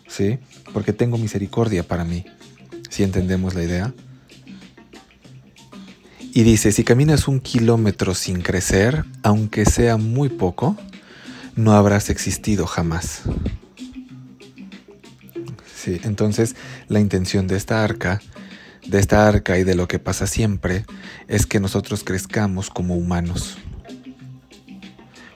¿Sí? 0.09 0.39
Porque 0.73 0.93
tengo 0.93 1.19
misericordia 1.19 1.83
para 1.83 2.05
mí 2.05 2.25
si 2.89 3.03
entendemos 3.03 3.55
la 3.55 3.63
idea. 3.63 3.93
Y 6.33 6.45
dice, 6.45 6.71
si 6.71 6.85
caminas 6.85 7.27
un 7.27 7.41
kilómetro 7.41 8.15
sin 8.15 8.41
crecer, 8.41 9.05
aunque 9.25 9.65
sea 9.65 9.97
muy 9.97 10.29
poco, 10.29 10.77
no 11.57 11.73
habrás 11.73 12.09
existido 12.09 12.67
jamás. 12.67 13.23
Sí, 15.75 16.01
entonces 16.05 16.55
la 16.89 17.01
intención 17.01 17.49
de 17.49 17.57
esta 17.57 17.83
arca, 17.83 18.21
de 18.87 19.01
esta 19.01 19.27
arca 19.27 19.59
y 19.59 19.65
de 19.65 19.75
lo 19.75 19.89
que 19.89 19.99
pasa 19.99 20.29
siempre, 20.29 20.85
es 21.27 21.47
que 21.47 21.59
nosotros 21.59 22.05
crezcamos 22.05 22.71
como 22.71 22.95
humanos, 22.95 23.59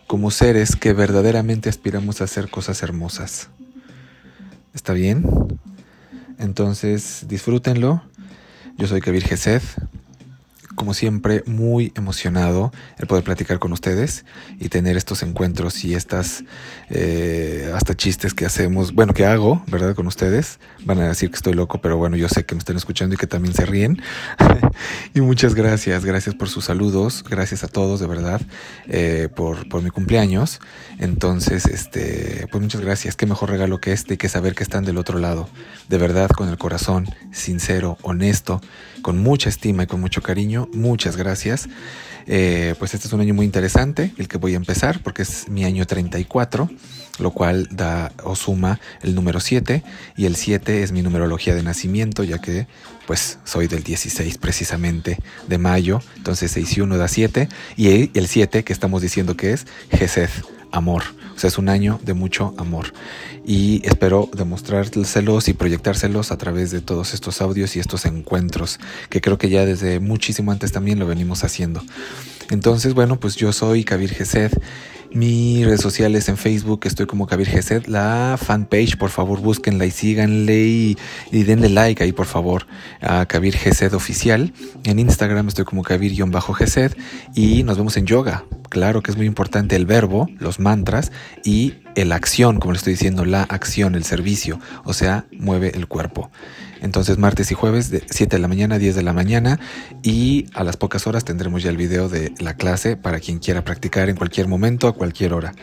como 0.06 0.30
seres 0.30 0.76
que 0.76 0.92
verdaderamente 0.92 1.68
aspiramos 1.68 2.20
a 2.20 2.24
hacer 2.24 2.50
cosas 2.50 2.84
hermosas. 2.84 3.48
¿Está 4.74 4.92
bien? 4.92 5.24
Entonces, 6.38 7.24
disfrútenlo. 7.26 8.04
Yo 8.76 8.86
soy 8.86 9.00
Kavir 9.00 9.24
Gesed 9.24 9.62
como 10.74 10.94
siempre, 10.94 11.42
muy 11.46 11.92
emocionado 11.94 12.72
el 12.98 13.06
poder 13.06 13.24
platicar 13.24 13.58
con 13.58 13.72
ustedes 13.72 14.24
y 14.58 14.68
tener 14.68 14.96
estos 14.96 15.22
encuentros 15.22 15.84
y 15.84 15.94
estas 15.94 16.44
eh, 16.90 17.72
hasta 17.74 17.94
chistes 17.94 18.34
que 18.34 18.46
hacemos, 18.46 18.92
bueno, 18.92 19.14
que 19.14 19.26
hago, 19.26 19.62
¿verdad? 19.66 19.94
Con 19.94 20.06
ustedes. 20.06 20.58
Van 20.84 20.98
a 21.00 21.08
decir 21.08 21.30
que 21.30 21.36
estoy 21.36 21.54
loco, 21.54 21.80
pero 21.80 21.96
bueno, 21.96 22.16
yo 22.16 22.28
sé 22.28 22.44
que 22.44 22.54
me 22.54 22.58
están 22.58 22.76
escuchando 22.76 23.14
y 23.14 23.18
que 23.18 23.26
también 23.26 23.54
se 23.54 23.66
ríen. 23.66 24.00
y 25.14 25.20
muchas 25.20 25.54
gracias, 25.54 26.04
gracias 26.04 26.34
por 26.34 26.48
sus 26.48 26.64
saludos, 26.66 27.24
gracias 27.28 27.64
a 27.64 27.68
todos, 27.68 28.00
de 28.00 28.06
verdad, 28.06 28.40
eh, 28.88 29.28
por, 29.34 29.68
por 29.68 29.82
mi 29.82 29.90
cumpleaños. 29.90 30.60
Entonces, 30.98 31.66
este, 31.66 32.46
pues 32.50 32.62
muchas 32.62 32.80
gracias. 32.80 33.16
Qué 33.16 33.26
mejor 33.26 33.50
regalo 33.50 33.80
que 33.80 33.92
este 33.92 34.14
y 34.14 34.16
que 34.16 34.28
saber 34.28 34.54
que 34.54 34.62
están 34.62 34.84
del 34.84 34.98
otro 34.98 35.18
lado, 35.18 35.48
de 35.88 35.98
verdad, 35.98 36.28
con 36.30 36.48
el 36.48 36.58
corazón 36.58 37.06
sincero, 37.32 37.98
honesto, 38.02 38.60
con 39.02 39.18
mucha 39.18 39.48
estima 39.48 39.84
y 39.84 39.86
con 39.86 40.00
mucho 40.00 40.22
cariño 40.22 40.63
muchas 40.72 41.16
gracias. 41.16 41.68
Eh, 42.26 42.74
pues 42.78 42.94
este 42.94 43.06
es 43.06 43.12
un 43.12 43.20
año 43.20 43.34
muy 43.34 43.44
interesante, 43.44 44.14
el 44.16 44.28
que 44.28 44.38
voy 44.38 44.54
a 44.54 44.56
empezar, 44.56 45.00
porque 45.02 45.22
es 45.22 45.48
mi 45.48 45.64
año 45.64 45.86
34, 45.86 46.70
lo 47.18 47.30
cual 47.32 47.68
da 47.70 48.12
o 48.22 48.34
suma 48.34 48.80
el 49.02 49.14
número 49.14 49.40
7, 49.40 49.82
y 50.16 50.24
el 50.24 50.36
7 50.36 50.82
es 50.82 50.92
mi 50.92 51.02
numerología 51.02 51.54
de 51.54 51.62
nacimiento, 51.62 52.24
ya 52.24 52.40
que 52.40 52.66
pues 53.06 53.38
soy 53.44 53.66
del 53.66 53.82
16 53.82 54.38
precisamente 54.38 55.18
de 55.46 55.58
mayo, 55.58 56.00
entonces 56.16 56.50
6 56.52 56.78
y 56.78 56.80
1 56.80 56.96
da 56.96 57.08
7, 57.08 57.48
y 57.76 58.10
el 58.18 58.26
7 58.26 58.64
que 58.64 58.72
estamos 58.72 59.02
diciendo 59.02 59.36
que 59.36 59.52
es 59.52 59.66
Gesed, 59.90 60.30
amor. 60.72 61.04
O 61.36 61.38
sea, 61.38 61.48
es 61.48 61.58
un 61.58 61.68
año 61.68 62.00
de 62.02 62.14
mucho 62.14 62.54
amor. 62.58 62.92
Y 63.46 63.82
espero 63.84 64.28
demostrárselos 64.34 65.48
y 65.48 65.52
proyectárselos 65.52 66.32
a 66.32 66.38
través 66.38 66.70
de 66.70 66.80
todos 66.80 67.14
estos 67.14 67.40
audios 67.40 67.76
y 67.76 67.80
estos 67.80 68.06
encuentros, 68.06 68.80
que 69.10 69.20
creo 69.20 69.38
que 69.38 69.50
ya 69.50 69.66
desde 69.66 70.00
muchísimo 70.00 70.50
antes 70.52 70.72
también 70.72 70.98
lo 70.98 71.06
venimos 71.06 71.44
haciendo. 71.44 71.82
Entonces, 72.50 72.94
bueno, 72.94 73.20
pues 73.20 73.36
yo 73.36 73.52
soy 73.52 73.84
Kabir 73.84 74.10
Gesed 74.10 74.52
mis 75.14 75.64
redes 75.64 75.80
sociales 75.80 76.28
en 76.28 76.36
Facebook 76.36 76.80
estoy 76.84 77.06
como 77.06 77.28
Kabir 77.28 77.46
Gesed. 77.46 77.86
La 77.86 78.36
fanpage, 78.36 78.98
por 78.98 79.10
favor, 79.10 79.40
búsquenla 79.40 79.86
y 79.86 79.92
síganle 79.92 80.66
y, 80.66 80.96
denle 81.30 81.68
like 81.68 82.02
ahí, 82.02 82.10
por 82.10 82.26
favor, 82.26 82.66
a 83.00 83.24
Kabir 83.26 83.56
Gesed 83.56 83.94
Oficial. 83.94 84.52
En 84.82 84.98
Instagram 84.98 85.46
estoy 85.46 85.64
como 85.64 85.84
Kabir-Gesed. 85.84 86.96
Y 87.36 87.62
nos 87.62 87.78
vemos 87.78 87.96
en 87.96 88.06
yoga. 88.06 88.44
Claro 88.70 89.04
que 89.04 89.12
es 89.12 89.16
muy 89.16 89.26
importante 89.26 89.76
el 89.76 89.86
verbo, 89.86 90.28
los 90.40 90.58
mantras 90.58 91.12
y 91.44 91.74
la 91.96 92.16
acción, 92.16 92.58
como 92.58 92.72
le 92.72 92.78
estoy 92.78 92.94
diciendo, 92.94 93.24
la 93.24 93.42
acción, 93.42 93.94
el 93.94 94.04
servicio. 94.04 94.58
O 94.84 94.92
sea, 94.92 95.26
mueve 95.38 95.72
el 95.74 95.86
cuerpo. 95.86 96.30
Entonces 96.80 97.16
martes 97.16 97.50
y 97.50 97.54
jueves 97.54 97.90
de 97.90 98.02
7 98.10 98.36
de 98.36 98.42
la 98.42 98.48
mañana 98.48 98.74
a 98.74 98.78
10 98.78 98.94
de 98.94 99.02
la 99.02 99.14
mañana 99.14 99.58
y 100.02 100.46
a 100.52 100.64
las 100.64 100.76
pocas 100.76 101.06
horas 101.06 101.24
tendremos 101.24 101.62
ya 101.62 101.70
el 101.70 101.78
video 101.78 102.10
de 102.10 102.34
la 102.38 102.54
clase 102.54 102.96
para 102.96 103.20
quien 103.20 103.38
quiera 103.38 103.64
practicar 103.64 104.10
en 104.10 104.16
cualquier 104.16 104.48
momento, 104.48 104.86
a 104.86 104.92
cualquier 104.94 105.32
hora. 105.32 105.54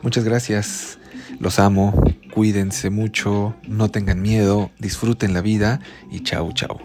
Muchas 0.00 0.24
gracias, 0.24 0.98
los 1.38 1.58
amo, 1.58 2.02
cuídense 2.32 2.88
mucho, 2.88 3.54
no 3.68 3.90
tengan 3.90 4.22
miedo, 4.22 4.70
disfruten 4.78 5.34
la 5.34 5.42
vida 5.42 5.80
y 6.10 6.20
chau 6.20 6.50
chau. 6.54 6.80